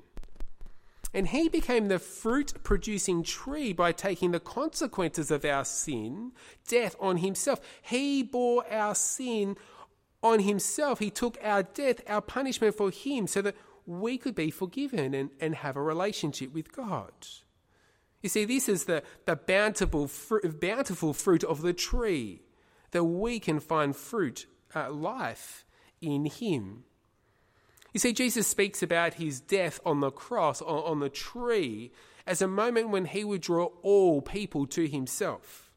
And 1.14 1.28
he 1.28 1.50
became 1.50 1.90
the 1.90 2.00
fruit 2.00 2.54
producing 2.64 3.22
tree 3.22 3.74
by 3.74 3.92
taking 3.92 4.32
the 4.32 4.40
consequences 4.40 5.30
of 5.30 5.44
our 5.44 5.66
sin, 5.66 6.32
death, 6.70 6.96
on 7.02 7.18
himself. 7.18 7.60
He 7.82 8.24
bore 8.24 8.66
our 8.72 8.96
sin 8.96 9.58
on 10.24 10.40
himself. 10.42 11.00
He 11.00 11.10
took 11.10 11.38
our 11.44 11.64
death, 11.64 12.02
our 12.08 12.22
punishment 12.22 12.76
for 12.76 12.92
him, 12.92 13.28
so 13.28 13.42
that 13.42 13.56
we 13.86 14.18
could 14.18 14.36
be 14.36 14.52
forgiven 14.52 15.14
and, 15.14 15.32
and 15.40 15.56
have 15.56 15.76
a 15.76 15.82
relationship 15.82 16.54
with 16.54 16.72
God. 16.72 17.12
You 18.22 18.30
see, 18.30 18.46
this 18.46 18.70
is 18.70 18.86
the, 18.86 19.04
the 19.26 19.36
bountiful, 19.36 20.08
fruit, 20.08 20.60
bountiful 20.60 21.14
fruit 21.14 21.44
of 21.44 21.62
the 21.62 21.74
tree, 21.74 22.44
that 22.92 23.04
we 23.04 23.40
can 23.40 23.60
find 23.60 23.96
fruit, 23.96 24.46
uh, 24.76 24.92
life 24.92 25.66
in 26.02 26.26
him. 26.26 26.84
You 27.94 28.00
see, 28.00 28.14
Jesus 28.14 28.48
speaks 28.48 28.82
about 28.84 29.16
his 29.16 29.42
death 29.42 29.80
on 29.86 30.00
the 30.00 30.12
cross, 30.12 30.62
on, 30.62 30.84
on 30.84 31.00
the 31.00 31.10
tree, 31.10 31.92
as 32.28 32.42
a 32.42 32.48
moment 32.48 32.90
when 32.90 33.06
he 33.06 33.24
would 33.24 33.42
draw 33.42 33.70
all 33.82 34.22
people 34.22 34.68
to 34.68 34.88
himself. 34.88 35.71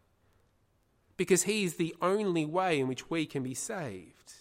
Because 1.16 1.44
he 1.44 1.64
is 1.64 1.76
the 1.76 1.94
only 2.02 2.44
way 2.44 2.80
in 2.80 2.88
which 2.88 3.08
we 3.10 3.26
can 3.26 3.42
be 3.42 3.54
saved. 3.54 4.34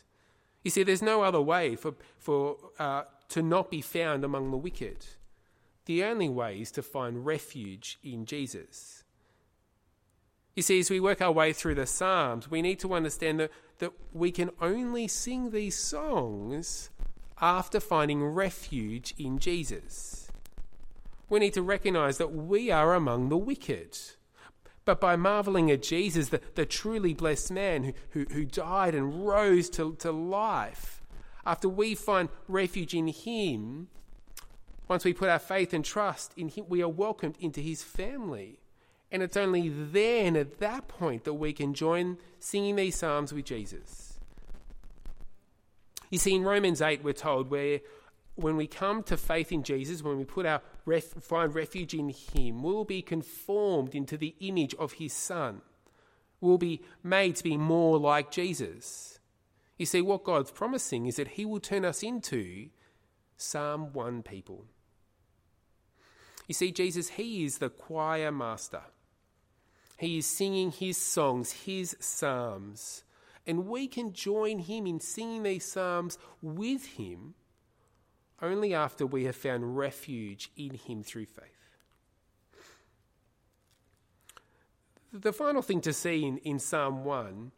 You 0.63 0.71
see, 0.71 0.83
there's 0.83 1.01
no 1.01 1.23
other 1.23 1.41
way 1.41 1.75
for, 1.75 1.93
for, 2.17 2.57
uh, 2.79 3.03
to 3.29 3.41
not 3.41 3.69
be 3.69 3.81
found 3.81 4.23
among 4.23 4.51
the 4.51 4.57
wicked. 4.57 5.05
The 5.85 6.03
only 6.03 6.29
way 6.29 6.61
is 6.61 6.71
to 6.71 6.81
find 6.81 7.25
refuge 7.25 7.99
in 8.03 8.25
Jesus. 8.25 9.03
You 10.55 10.63
see, 10.63 10.79
as 10.79 10.89
we 10.89 10.99
work 10.99 11.21
our 11.21 11.31
way 11.31 11.51
through 11.51 11.75
the 11.75 11.85
Psalms, 11.85 12.49
we 12.49 12.61
need 12.61 12.79
to 12.79 12.93
understand 12.93 13.39
that, 13.39 13.51
that 13.79 13.91
we 14.13 14.31
can 14.31 14.51
only 14.61 15.07
sing 15.07 15.49
these 15.49 15.75
songs 15.75 16.89
after 17.41 17.79
finding 17.79 18.23
refuge 18.23 19.13
in 19.17 19.39
Jesus. 19.39 20.29
We 21.27 21.39
need 21.39 21.53
to 21.55 21.63
recognize 21.63 22.19
that 22.19 22.31
we 22.31 22.69
are 22.69 22.93
among 22.93 23.29
the 23.29 23.37
wicked. 23.37 23.97
But 24.85 24.99
by 24.99 25.15
marveling 25.15 25.71
at 25.71 25.81
Jesus, 25.81 26.29
the, 26.29 26.41
the 26.55 26.65
truly 26.65 27.13
blessed 27.13 27.51
man 27.51 27.83
who, 27.83 27.93
who, 28.11 28.25
who 28.33 28.45
died 28.45 28.95
and 28.95 29.25
rose 29.25 29.69
to, 29.71 29.95
to 29.95 30.11
life, 30.11 31.01
after 31.45 31.69
we 31.69 31.95
find 31.95 32.29
refuge 32.47 32.93
in 32.93 33.07
him, 33.07 33.87
once 34.87 35.05
we 35.05 35.13
put 35.13 35.29
our 35.29 35.39
faith 35.39 35.73
and 35.73 35.83
trust 35.83 36.33
in 36.37 36.49
him, 36.49 36.65
we 36.67 36.81
are 36.81 36.89
welcomed 36.89 37.35
into 37.39 37.61
his 37.61 37.83
family. 37.83 38.59
And 39.11 39.21
it's 39.21 39.37
only 39.37 39.69
then, 39.69 40.35
at 40.35 40.59
that 40.59 40.87
point, 40.87 41.23
that 41.23 41.35
we 41.35 41.53
can 41.53 41.73
join 41.73 42.17
singing 42.39 42.75
these 42.75 42.95
psalms 42.95 43.31
with 43.31 43.45
Jesus. 43.45 44.19
You 46.09 46.17
see, 46.17 46.35
in 46.35 46.43
Romans 46.43 46.81
8, 46.81 47.03
we're 47.03 47.13
told 47.13 47.49
where 47.49 47.79
when 48.35 48.57
we 48.57 48.67
come 48.67 49.03
to 49.03 49.17
faith 49.17 49.51
in 49.51 49.63
Jesus, 49.63 50.01
when 50.01 50.17
we 50.17 50.25
put 50.25 50.45
our 50.45 50.61
ref- 50.85 51.21
find 51.21 51.53
refuge 51.53 51.93
in 51.93 52.09
Him, 52.09 52.63
we'll 52.63 52.85
be 52.85 53.01
conformed 53.01 53.93
into 53.93 54.17
the 54.17 54.35
image 54.39 54.73
of 54.75 54.93
His 54.93 55.13
Son. 55.13 55.61
We'll 56.41 56.57
be 56.57 56.81
made 57.03 57.35
to 57.37 57.43
be 57.43 57.57
more 57.57 57.97
like 57.97 58.31
Jesus. 58.31 59.19
You 59.77 59.85
see, 59.85 60.01
what 60.01 60.23
God's 60.23 60.51
promising 60.51 61.05
is 61.05 61.15
that 61.17 61.29
He 61.29 61.45
will 61.45 61.59
turn 61.59 61.85
us 61.85 62.03
into 62.03 62.69
Psalm 63.37 63.93
1 63.93 64.23
people. 64.23 64.65
You 66.47 66.53
see, 66.53 66.71
Jesus, 66.71 67.09
He 67.09 67.45
is 67.45 67.59
the 67.59 67.69
choir 67.69 68.31
master. 68.31 68.81
He 69.97 70.17
is 70.17 70.25
singing 70.25 70.71
His 70.71 70.97
songs, 70.97 71.51
His 71.51 71.95
psalms 71.99 73.03
and 73.45 73.67
we 73.67 73.87
can 73.87 74.13
join 74.13 74.59
him 74.59 74.87
in 74.87 74.99
singing 74.99 75.43
these 75.43 75.65
psalms 75.65 76.17
with 76.41 76.85
him 76.85 77.33
only 78.43 78.73
after 78.73 79.05
we 79.05 79.23
have 79.25 79.35
found 79.35 79.77
refuge 79.77 80.51
in 80.55 80.75
him 80.75 81.03
through 81.03 81.25
faith. 81.25 81.45
The 85.11 85.33
final 85.33 85.61
thing 85.61 85.81
to 85.81 85.93
see 85.93 86.25
in, 86.25 86.37
in 86.39 86.59
Psalm 86.59 87.03
1 87.03 87.51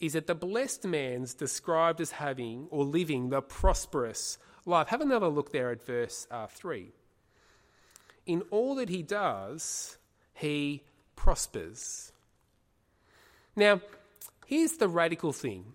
is 0.00 0.14
that 0.14 0.26
the 0.26 0.34
blessed 0.34 0.84
man's 0.84 1.34
described 1.34 2.00
as 2.00 2.12
having 2.12 2.66
or 2.70 2.84
living 2.84 3.30
the 3.30 3.42
prosperous 3.42 4.38
life. 4.64 4.88
Have 4.88 5.00
another 5.00 5.28
look 5.28 5.52
there 5.52 5.70
at 5.70 5.84
verse 5.84 6.26
uh, 6.30 6.46
3. 6.46 6.92
In 8.26 8.42
all 8.50 8.74
that 8.76 8.88
he 8.88 9.02
does, 9.02 9.98
he 10.34 10.82
prospers. 11.14 12.12
Now, 13.54 13.80
Here's 14.46 14.76
the 14.76 14.88
radical 14.88 15.32
thing 15.32 15.74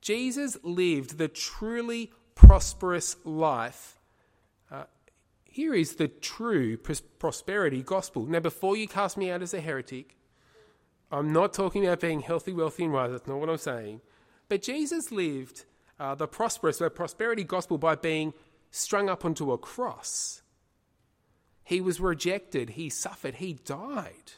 Jesus 0.00 0.58
lived 0.64 1.16
the 1.16 1.28
truly 1.28 2.12
prosperous 2.46 3.16
life. 3.24 3.98
Uh, 4.70 4.84
here 5.44 5.74
is 5.74 5.96
the 5.96 6.08
true 6.08 6.76
pros- 6.76 7.00
prosperity 7.00 7.82
gospel. 7.82 8.26
Now, 8.26 8.40
before 8.40 8.76
you 8.76 8.88
cast 8.88 9.16
me 9.16 9.30
out 9.30 9.42
as 9.42 9.54
a 9.54 9.60
heretic, 9.60 10.16
I'm 11.10 11.32
not 11.32 11.52
talking 11.52 11.86
about 11.86 12.00
being 12.00 12.20
healthy, 12.20 12.52
wealthy, 12.52 12.84
and 12.84 12.92
wise. 12.92 13.12
That's 13.12 13.26
not 13.26 13.38
what 13.38 13.48
I'm 13.48 13.58
saying. 13.58 14.00
But 14.48 14.62
Jesus 14.62 15.12
lived 15.12 15.64
uh, 16.00 16.14
the 16.14 16.26
prosperous, 16.26 16.78
the 16.78 16.90
prosperity 16.90 17.44
gospel 17.44 17.78
by 17.78 17.94
being 17.94 18.34
strung 18.70 19.08
up 19.08 19.24
onto 19.24 19.52
a 19.52 19.58
cross. 19.58 20.42
He 21.64 21.80
was 21.80 22.00
rejected, 22.00 22.70
he 22.70 22.90
suffered, 22.90 23.36
he 23.36 23.54
died. 23.54 24.32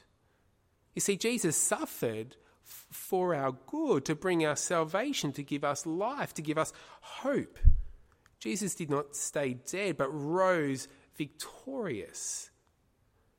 You 0.94 1.00
see, 1.00 1.16
Jesus 1.16 1.56
suffered 1.56 2.36
for 2.62 3.34
our 3.34 3.52
good, 3.66 4.04
to 4.04 4.14
bring 4.14 4.44
our 4.44 4.56
salvation, 4.56 5.32
to 5.32 5.42
give 5.42 5.64
us 5.64 5.86
life, 5.86 6.34
to 6.34 6.42
give 6.42 6.58
us 6.58 6.72
hope. 7.00 7.58
Jesus 8.44 8.74
did 8.74 8.90
not 8.90 9.16
stay 9.16 9.54
dead, 9.54 9.96
but 9.96 10.10
rose 10.10 10.86
victorious. 11.16 12.50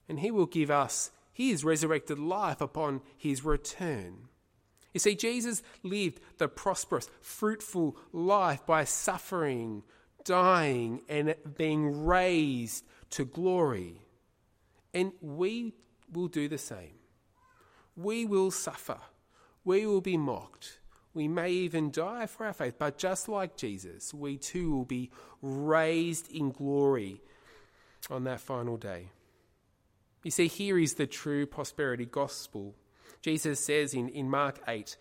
And 0.09 0.19
he 0.19 0.31
will 0.31 0.47
give 0.47 0.71
us 0.71 1.11
his 1.31 1.63
resurrected 1.63 2.17
life 2.17 2.59
upon 2.59 3.01
his 3.15 3.45
return. 3.45 4.29
You 4.95 4.99
see, 4.99 5.13
Jesus 5.13 5.61
lived 5.83 6.21
the 6.39 6.47
prosperous, 6.47 7.07
fruitful 7.21 7.95
life 8.11 8.65
by 8.65 8.83
suffering, 8.85 9.83
dying, 10.23 11.01
and 11.07 11.35
being 11.55 12.05
raised 12.05 12.83
to 13.11 13.25
glory. 13.25 14.01
And 14.91 15.11
we 15.21 15.75
will 16.11 16.29
do 16.29 16.47
the 16.47 16.57
same. 16.57 16.95
We 17.95 18.25
will 18.25 18.49
suffer 18.49 18.97
we 19.65 19.85
will 19.87 19.99
be 19.99 20.15
mocked. 20.15 20.79
We 21.15 21.29
may 21.29 21.49
even 21.49 21.91
die 21.91 22.25
for 22.25 22.45
our 22.45 22.53
faith, 22.53 22.75
but 22.77 22.97
just 22.97 23.29
like 23.29 23.55
Jesus, 23.55 24.13
we 24.13 24.37
too 24.37 24.75
will 24.75 24.85
be 24.85 25.09
raised 25.41 26.29
in 26.29 26.51
glory 26.51 27.21
on 28.09 28.25
that 28.25 28.41
final 28.41 28.75
day. 28.75 29.07
You 30.23 30.31
see, 30.31 30.47
here 30.47 30.77
is 30.77 30.95
the 30.95 31.07
true 31.07 31.45
prosperity 31.45 32.05
gospel. 32.05 32.75
Jesus 33.21 33.61
says 33.61 33.93
in, 33.93 34.09
in 34.09 34.29
Mark 34.29 34.59
8 34.67 34.97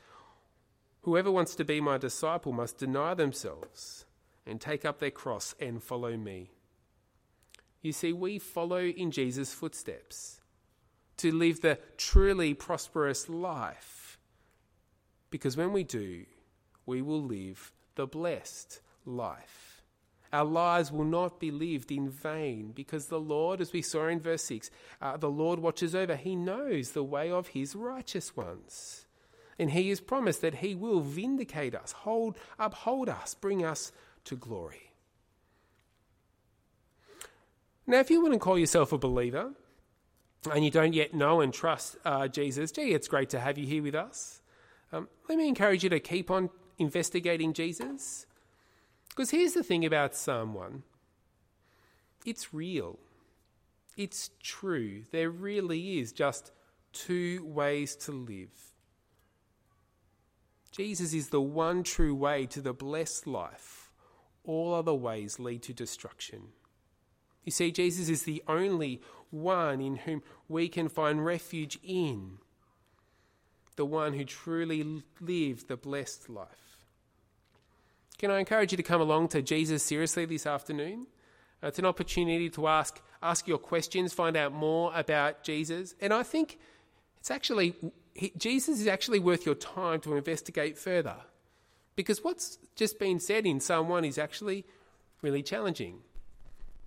Whoever 1.02 1.32
wants 1.32 1.56
to 1.56 1.64
be 1.64 1.80
my 1.80 1.98
disciple 1.98 2.52
must 2.52 2.78
deny 2.78 3.14
themselves 3.14 4.06
and 4.46 4.60
take 4.60 4.84
up 4.84 5.00
their 5.00 5.10
cross 5.10 5.54
and 5.58 5.82
follow 5.82 6.16
me. 6.16 6.50
You 7.82 7.92
see, 7.92 8.12
we 8.12 8.38
follow 8.38 8.80
in 8.80 9.10
Jesus' 9.10 9.52
footsteps 9.52 10.40
to 11.16 11.32
live 11.32 11.60
the 11.60 11.78
truly 11.96 12.54
prosperous 12.54 13.28
life 13.28 14.03
because 15.30 15.56
when 15.56 15.72
we 15.72 15.84
do, 15.84 16.24
we 16.86 17.02
will 17.02 17.22
live 17.22 17.72
the 17.94 18.06
blessed 18.06 18.80
life. 19.04 19.82
Our 20.32 20.44
lives 20.44 20.90
will 20.90 21.04
not 21.04 21.38
be 21.38 21.52
lived 21.52 21.92
in 21.92 22.08
vain 22.08 22.72
because 22.74 23.06
the 23.06 23.20
Lord, 23.20 23.60
as 23.60 23.72
we 23.72 23.82
saw 23.82 24.08
in 24.08 24.20
verse 24.20 24.42
6, 24.42 24.68
uh, 25.00 25.16
the 25.16 25.30
Lord 25.30 25.60
watches 25.60 25.94
over. 25.94 26.16
He 26.16 26.34
knows 26.34 26.90
the 26.90 27.04
way 27.04 27.30
of 27.30 27.48
his 27.48 27.76
righteous 27.76 28.36
ones. 28.36 29.06
And 29.60 29.70
he 29.70 29.88
has 29.90 30.00
promised 30.00 30.40
that 30.40 30.56
he 30.56 30.74
will 30.74 31.00
vindicate 31.00 31.74
us, 31.74 31.92
hold, 31.92 32.36
uphold 32.58 33.08
us, 33.08 33.34
bring 33.34 33.64
us 33.64 33.92
to 34.24 34.34
glory. 34.34 34.90
Now, 37.86 38.00
if 38.00 38.10
you 38.10 38.20
wouldn't 38.20 38.40
call 38.40 38.58
yourself 38.58 38.92
a 38.92 38.98
believer 38.98 39.52
and 40.52 40.64
you 40.64 40.70
don't 40.70 40.94
yet 40.94 41.14
know 41.14 41.42
and 41.42 41.52
trust 41.52 41.96
uh, 42.04 42.26
Jesus, 42.28 42.72
gee, 42.72 42.92
it's 42.92 43.06
great 43.08 43.30
to 43.30 43.38
have 43.38 43.56
you 43.56 43.66
here 43.66 43.82
with 43.82 43.94
us. 43.94 44.40
Um, 44.94 45.08
let 45.28 45.38
me 45.38 45.48
encourage 45.48 45.82
you 45.82 45.90
to 45.90 45.98
keep 45.98 46.30
on 46.30 46.50
investigating 46.78 47.52
Jesus. 47.52 48.26
Because 49.08 49.30
here's 49.30 49.54
the 49.54 49.64
thing 49.64 49.84
about 49.84 50.14
Psalm 50.14 50.54
1 50.54 50.84
it's 52.24 52.54
real, 52.54 53.00
it's 53.96 54.30
true. 54.40 55.02
There 55.10 55.30
really 55.30 55.98
is 55.98 56.12
just 56.12 56.52
two 56.92 57.44
ways 57.44 57.96
to 57.96 58.12
live. 58.12 58.72
Jesus 60.70 61.12
is 61.12 61.28
the 61.28 61.40
one 61.40 61.82
true 61.82 62.14
way 62.14 62.46
to 62.46 62.60
the 62.60 62.72
blessed 62.72 63.26
life. 63.26 63.90
All 64.44 64.74
other 64.74 64.94
ways 64.94 65.40
lead 65.40 65.62
to 65.64 65.72
destruction. 65.72 66.48
You 67.42 67.50
see, 67.50 67.72
Jesus 67.72 68.08
is 68.08 68.22
the 68.22 68.42
only 68.46 69.00
one 69.30 69.80
in 69.80 69.96
whom 69.96 70.22
we 70.48 70.68
can 70.68 70.88
find 70.88 71.24
refuge 71.24 71.78
in 71.82 72.38
the 73.76 73.84
one 73.84 74.14
who 74.14 74.24
truly 74.24 75.02
lived 75.20 75.68
the 75.68 75.76
blessed 75.76 76.28
life. 76.28 76.86
Can 78.18 78.30
I 78.30 78.38
encourage 78.38 78.72
you 78.72 78.76
to 78.76 78.82
come 78.82 79.00
along 79.00 79.28
to 79.28 79.42
Jesus 79.42 79.82
seriously 79.82 80.24
this 80.24 80.46
afternoon? 80.46 81.06
It's 81.62 81.78
an 81.78 81.86
opportunity 81.86 82.50
to 82.50 82.68
ask, 82.68 83.00
ask 83.22 83.48
your 83.48 83.58
questions, 83.58 84.12
find 84.12 84.36
out 84.36 84.52
more 84.52 84.92
about 84.94 85.42
Jesus. 85.42 85.94
And 86.00 86.12
I 86.12 86.22
think 86.22 86.58
it's 87.18 87.30
actually, 87.30 87.74
he, 88.14 88.32
Jesus 88.36 88.80
is 88.80 88.86
actually 88.86 89.18
worth 89.18 89.46
your 89.46 89.54
time 89.54 90.00
to 90.02 90.14
investigate 90.14 90.78
further. 90.78 91.16
Because 91.96 92.22
what's 92.22 92.58
just 92.76 92.98
been 92.98 93.18
said 93.18 93.46
in 93.46 93.60
Psalm 93.60 93.88
1 93.88 94.04
is 94.04 94.18
actually 94.18 94.64
really 95.22 95.42
challenging. 95.42 96.00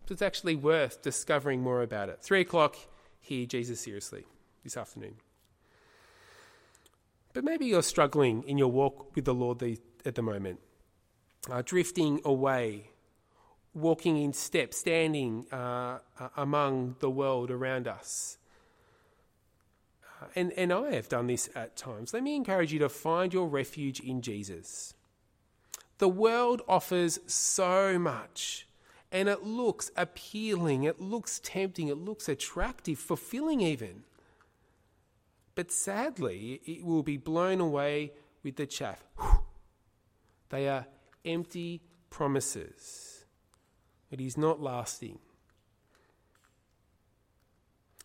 So 0.07 0.13
it's 0.13 0.21
actually 0.21 0.55
worth 0.55 1.01
discovering 1.01 1.61
more 1.61 1.81
about 1.81 2.09
it. 2.09 2.19
Three 2.21 2.41
o'clock, 2.41 2.77
here, 3.19 3.45
Jesus 3.45 3.81
seriously 3.81 4.25
this 4.63 4.77
afternoon. 4.77 5.15
But 7.37 7.43
maybe 7.43 7.67
you're 7.67 7.83
struggling 7.83 8.41
in 8.47 8.57
your 8.57 8.71
walk 8.71 9.15
with 9.15 9.25
the 9.25 9.33
Lord 9.35 9.61
at 10.03 10.15
the 10.15 10.23
moment, 10.23 10.59
uh, 11.51 11.61
drifting 11.63 12.19
away, 12.25 12.89
walking 13.75 14.17
in 14.17 14.33
step, 14.33 14.73
standing 14.73 15.45
uh, 15.51 15.99
among 16.35 16.95
the 16.97 17.11
world 17.11 17.51
around 17.51 17.87
us. 17.87 18.39
Uh, 20.19 20.25
and, 20.35 20.51
and 20.53 20.73
I 20.73 20.93
have 20.93 21.09
done 21.09 21.27
this 21.27 21.47
at 21.53 21.77
times. 21.77 22.11
Let 22.11 22.23
me 22.23 22.35
encourage 22.35 22.73
you 22.73 22.79
to 22.79 22.89
find 22.89 23.31
your 23.31 23.47
refuge 23.47 23.99
in 23.99 24.23
Jesus. 24.23 24.95
The 25.99 26.09
world 26.09 26.63
offers 26.67 27.19
so 27.27 27.99
much, 27.99 28.67
and 29.11 29.29
it 29.29 29.43
looks 29.43 29.91
appealing, 29.95 30.85
it 30.85 30.99
looks 30.99 31.39
tempting, 31.43 31.87
it 31.87 31.99
looks 31.99 32.27
attractive, 32.27 32.97
fulfilling 32.97 33.61
even. 33.61 34.05
But 35.57 35.71
sadly, 35.71 36.61
it 36.67 36.85
will 36.85 37.01
be 37.01 37.17
blown 37.17 37.59
away 37.59 38.11
with 38.43 38.57
the 38.57 38.67
chaff. 38.67 39.03
They 40.49 40.69
are 40.69 40.85
empty 41.25 41.81
promises. 42.09 43.25
It 44.11 44.21
is 44.21 44.37
not 44.37 44.61
lasting. 44.61 45.19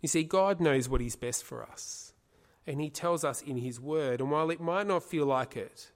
You 0.00 0.08
see, 0.08 0.24
God 0.24 0.60
knows 0.60 0.88
what 0.88 1.02
is 1.02 1.14
best 1.14 1.44
for 1.44 1.62
us, 1.62 2.14
and 2.66 2.80
He 2.80 2.88
tells 2.88 3.22
us 3.22 3.42
in 3.42 3.58
His 3.58 3.78
Word. 3.78 4.20
And 4.20 4.30
while 4.30 4.50
it 4.50 4.60
might 4.60 4.88
not 4.88 5.04
feel 5.04 5.26
like 5.26 5.54
it, 5.54 5.92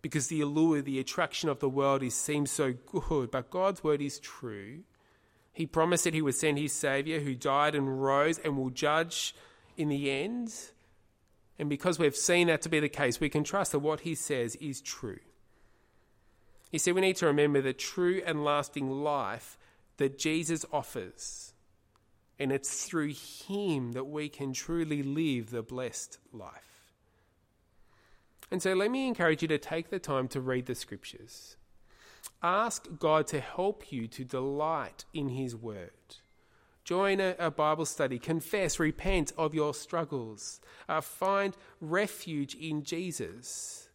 because 0.00 0.28
the 0.28 0.40
allure, 0.40 0.80
the 0.80 1.00
attraction 1.00 1.48
of 1.48 1.58
the 1.58 1.68
world 1.68 2.04
is 2.04 2.14
seems 2.14 2.52
so 2.52 2.72
good, 2.86 3.32
but 3.32 3.50
God's 3.50 3.82
word 3.82 4.00
is 4.00 4.20
true. 4.20 4.84
He 5.52 5.66
promised 5.66 6.04
that 6.04 6.14
he 6.14 6.22
would 6.22 6.36
send 6.36 6.56
his 6.56 6.72
savior 6.72 7.18
who 7.18 7.34
died 7.34 7.74
and 7.74 8.00
rose 8.00 8.38
and 8.38 8.56
will 8.56 8.70
judge 8.70 9.34
in 9.76 9.88
the 9.88 10.08
end. 10.08 10.54
And 11.60 11.68
because 11.68 11.98
we've 11.98 12.16
seen 12.16 12.46
that 12.46 12.62
to 12.62 12.70
be 12.70 12.80
the 12.80 12.88
case, 12.88 13.20
we 13.20 13.28
can 13.28 13.44
trust 13.44 13.72
that 13.72 13.80
what 13.80 14.00
he 14.00 14.14
says 14.14 14.56
is 14.56 14.80
true. 14.80 15.18
You 16.72 16.78
see, 16.78 16.90
we 16.90 17.02
need 17.02 17.16
to 17.16 17.26
remember 17.26 17.60
the 17.60 17.74
true 17.74 18.22
and 18.24 18.42
lasting 18.42 18.90
life 18.90 19.58
that 19.98 20.18
Jesus 20.18 20.64
offers. 20.72 21.52
And 22.38 22.50
it's 22.50 22.86
through 22.86 23.12
him 23.12 23.92
that 23.92 24.06
we 24.06 24.30
can 24.30 24.54
truly 24.54 25.02
live 25.02 25.50
the 25.50 25.62
blessed 25.62 26.16
life. 26.32 26.94
And 28.50 28.62
so 28.62 28.72
let 28.72 28.90
me 28.90 29.06
encourage 29.06 29.42
you 29.42 29.48
to 29.48 29.58
take 29.58 29.90
the 29.90 29.98
time 29.98 30.28
to 30.28 30.40
read 30.40 30.64
the 30.64 30.74
scriptures. 30.74 31.58
Ask 32.42 32.88
God 32.98 33.26
to 33.26 33.40
help 33.40 33.92
you 33.92 34.08
to 34.08 34.24
delight 34.24 35.04
in 35.12 35.28
His 35.28 35.54
Word. 35.54 35.90
Join 36.84 37.20
a, 37.20 37.34
a 37.38 37.50
Bible 37.50 37.84
study, 37.84 38.18
confess, 38.18 38.78
repent 38.78 39.32
of 39.36 39.54
your 39.54 39.74
struggles, 39.74 40.60
uh, 40.88 41.00
find 41.00 41.56
refuge 41.80 42.54
in 42.54 42.82
Jesus. 42.82 43.88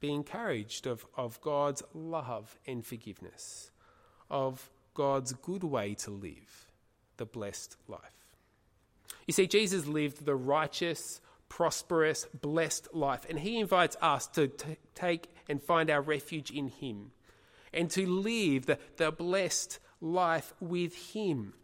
Be 0.00 0.12
encouraged 0.12 0.86
of, 0.86 1.06
of 1.16 1.40
God's 1.40 1.82
love 1.92 2.58
and 2.66 2.84
forgiveness, 2.84 3.70
of 4.30 4.70
God's 4.94 5.32
good 5.34 5.62
way 5.62 5.94
to 5.94 6.10
live 6.10 6.66
the 7.18 7.26
blessed 7.26 7.76
life. 7.86 8.00
You 9.26 9.32
see, 9.32 9.46
Jesus 9.46 9.86
lived 9.86 10.24
the 10.24 10.34
righteous, 10.34 11.20
prosperous, 11.48 12.26
blessed 12.40 12.94
life. 12.94 13.26
And 13.28 13.38
He 13.38 13.60
invites 13.60 13.96
us 14.00 14.26
to 14.28 14.48
t- 14.48 14.76
take 14.94 15.28
and 15.48 15.62
find 15.62 15.90
our 15.90 16.00
refuge 16.00 16.50
in 16.50 16.68
Him 16.68 17.12
and 17.72 17.90
to 17.90 18.06
live 18.06 18.66
the, 18.66 18.78
the 18.96 19.12
blessed 19.12 19.78
life 20.00 20.52
with 20.60 20.94
Him. 21.12 21.54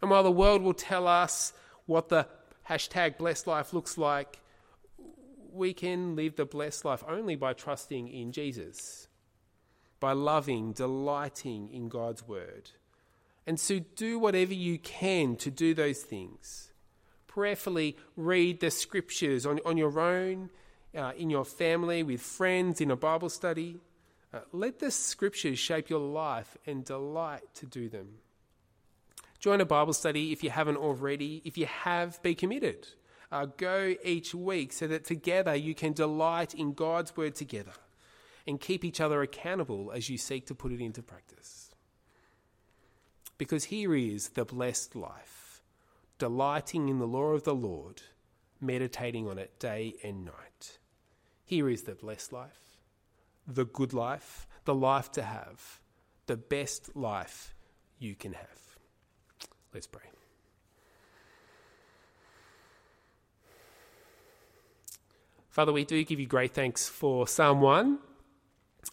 And 0.00 0.10
while 0.10 0.22
the 0.22 0.30
world 0.30 0.62
will 0.62 0.74
tell 0.74 1.06
us 1.06 1.52
what 1.86 2.08
the 2.08 2.26
hashtag 2.68 3.18
blessed 3.18 3.46
life 3.46 3.72
looks 3.72 3.98
like, 3.98 4.40
we 5.52 5.72
can 5.72 6.16
live 6.16 6.36
the 6.36 6.44
blessed 6.44 6.84
life 6.84 7.04
only 7.06 7.36
by 7.36 7.52
trusting 7.52 8.08
in 8.08 8.32
Jesus, 8.32 9.08
by 10.00 10.12
loving, 10.12 10.72
delighting 10.72 11.68
in 11.72 11.88
God's 11.88 12.26
word. 12.26 12.70
And 13.46 13.60
so 13.60 13.80
do 13.94 14.18
whatever 14.18 14.54
you 14.54 14.78
can 14.78 15.36
to 15.36 15.50
do 15.50 15.74
those 15.74 16.00
things 16.00 16.72
prayerfully 17.34 17.96
read 18.16 18.60
the 18.60 18.70
scriptures 18.70 19.44
on, 19.44 19.58
on 19.66 19.76
your 19.76 19.98
own, 19.98 20.48
uh, 20.96 21.10
in 21.16 21.28
your 21.28 21.44
family, 21.44 22.00
with 22.00 22.20
friends, 22.20 22.80
in 22.80 22.92
a 22.92 22.96
Bible 22.96 23.28
study. 23.28 23.76
Uh, 24.34 24.40
let 24.50 24.80
the 24.80 24.90
scriptures 24.90 25.60
shape 25.60 25.88
your 25.88 26.00
life 26.00 26.56
and 26.66 26.84
delight 26.84 27.42
to 27.54 27.66
do 27.66 27.88
them. 27.88 28.08
Join 29.38 29.60
a 29.60 29.64
Bible 29.64 29.92
study 29.92 30.32
if 30.32 30.42
you 30.42 30.50
haven't 30.50 30.76
already. 30.76 31.40
If 31.44 31.56
you 31.56 31.66
have, 31.66 32.20
be 32.22 32.34
committed. 32.34 32.88
Uh, 33.30 33.46
go 33.56 33.94
each 34.02 34.34
week 34.34 34.72
so 34.72 34.88
that 34.88 35.04
together 35.04 35.54
you 35.54 35.74
can 35.74 35.92
delight 35.92 36.52
in 36.52 36.72
God's 36.72 37.16
word 37.16 37.36
together 37.36 37.74
and 38.46 38.60
keep 38.60 38.84
each 38.84 39.00
other 39.00 39.22
accountable 39.22 39.92
as 39.94 40.08
you 40.08 40.18
seek 40.18 40.46
to 40.46 40.54
put 40.54 40.72
it 40.72 40.80
into 40.80 41.02
practice. 41.02 41.70
Because 43.38 43.64
here 43.64 43.94
is 43.94 44.30
the 44.30 44.44
blessed 44.44 44.96
life 44.96 45.62
delighting 46.18 46.88
in 46.88 46.98
the 46.98 47.06
law 47.06 47.32
of 47.32 47.44
the 47.44 47.54
Lord, 47.54 48.02
meditating 48.60 49.28
on 49.28 49.38
it 49.38 49.58
day 49.58 49.94
and 50.02 50.24
night. 50.24 50.78
Here 51.44 51.68
is 51.68 51.82
the 51.82 51.94
blessed 51.94 52.32
life, 52.32 52.73
the 53.46 53.64
good 53.64 53.92
life, 53.92 54.46
the 54.64 54.74
life 54.74 55.12
to 55.12 55.22
have, 55.22 55.80
the 56.26 56.36
best 56.36 56.94
life 56.96 57.54
you 57.98 58.14
can 58.14 58.32
have. 58.32 58.78
Let's 59.72 59.86
pray. 59.86 60.02
Father, 65.50 65.72
we 65.72 65.84
do 65.84 66.02
give 66.04 66.18
you 66.18 66.26
great 66.26 66.52
thanks 66.52 66.88
for 66.88 67.28
Psalm 67.28 67.60
1 67.60 67.98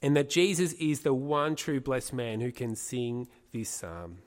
and 0.01 0.15
that 0.15 0.29
Jesus 0.29 0.73
is 0.73 1.01
the 1.01 1.13
one 1.13 1.55
true 1.55 1.79
blessed 1.79 2.13
man 2.13 2.39
who 2.39 2.51
can 2.51 2.75
sing 2.75 3.27
this 3.51 3.69
psalm. 3.69 4.19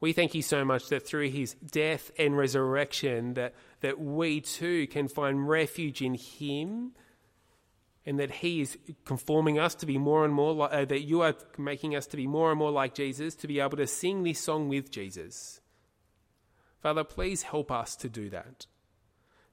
We 0.00 0.12
thank 0.12 0.34
you 0.34 0.42
so 0.42 0.64
much 0.64 0.88
that 0.88 1.06
through 1.06 1.30
his 1.30 1.54
death 1.54 2.10
and 2.18 2.36
resurrection 2.36 3.34
that, 3.34 3.54
that 3.80 4.00
we 4.00 4.40
too 4.40 4.86
can 4.88 5.08
find 5.08 5.48
refuge 5.48 6.02
in 6.02 6.14
him 6.14 6.92
and 8.04 8.18
that 8.18 8.30
he 8.30 8.60
is 8.60 8.76
conforming 9.04 9.58
us 9.58 9.74
to 9.76 9.86
be 9.86 9.98
more 9.98 10.24
and 10.24 10.34
more 10.34 10.52
like, 10.52 10.72
uh, 10.72 10.84
that 10.84 11.02
you 11.02 11.22
are 11.22 11.34
making 11.56 11.94
us 11.94 12.06
to 12.08 12.16
be 12.16 12.26
more 12.26 12.50
and 12.50 12.58
more 12.58 12.70
like 12.70 12.94
Jesus 12.94 13.34
to 13.36 13.46
be 13.46 13.60
able 13.60 13.76
to 13.76 13.86
sing 13.86 14.22
this 14.22 14.40
song 14.40 14.68
with 14.68 14.90
Jesus. 14.90 15.60
Father, 16.80 17.04
please 17.04 17.42
help 17.42 17.70
us 17.70 17.94
to 17.96 18.08
do 18.08 18.28
that. 18.30 18.66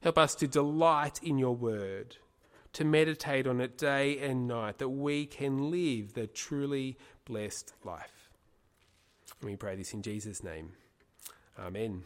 Help 0.00 0.18
us 0.18 0.34
to 0.36 0.48
delight 0.48 1.20
in 1.22 1.38
your 1.38 1.54
word, 1.54 2.16
to 2.72 2.84
meditate 2.84 3.46
on 3.46 3.60
it 3.60 3.78
day 3.78 4.18
and 4.18 4.48
night, 4.48 4.78
that 4.78 4.88
we 4.88 5.26
can 5.26 5.70
live 5.70 6.14
the 6.14 6.26
truly 6.26 6.96
blessed 7.24 7.72
life. 7.84 8.30
And 9.40 9.50
we 9.50 9.56
pray 9.56 9.76
this 9.76 9.94
in 9.94 10.02
Jesus' 10.02 10.42
name. 10.42 10.72
Amen. 11.58 12.02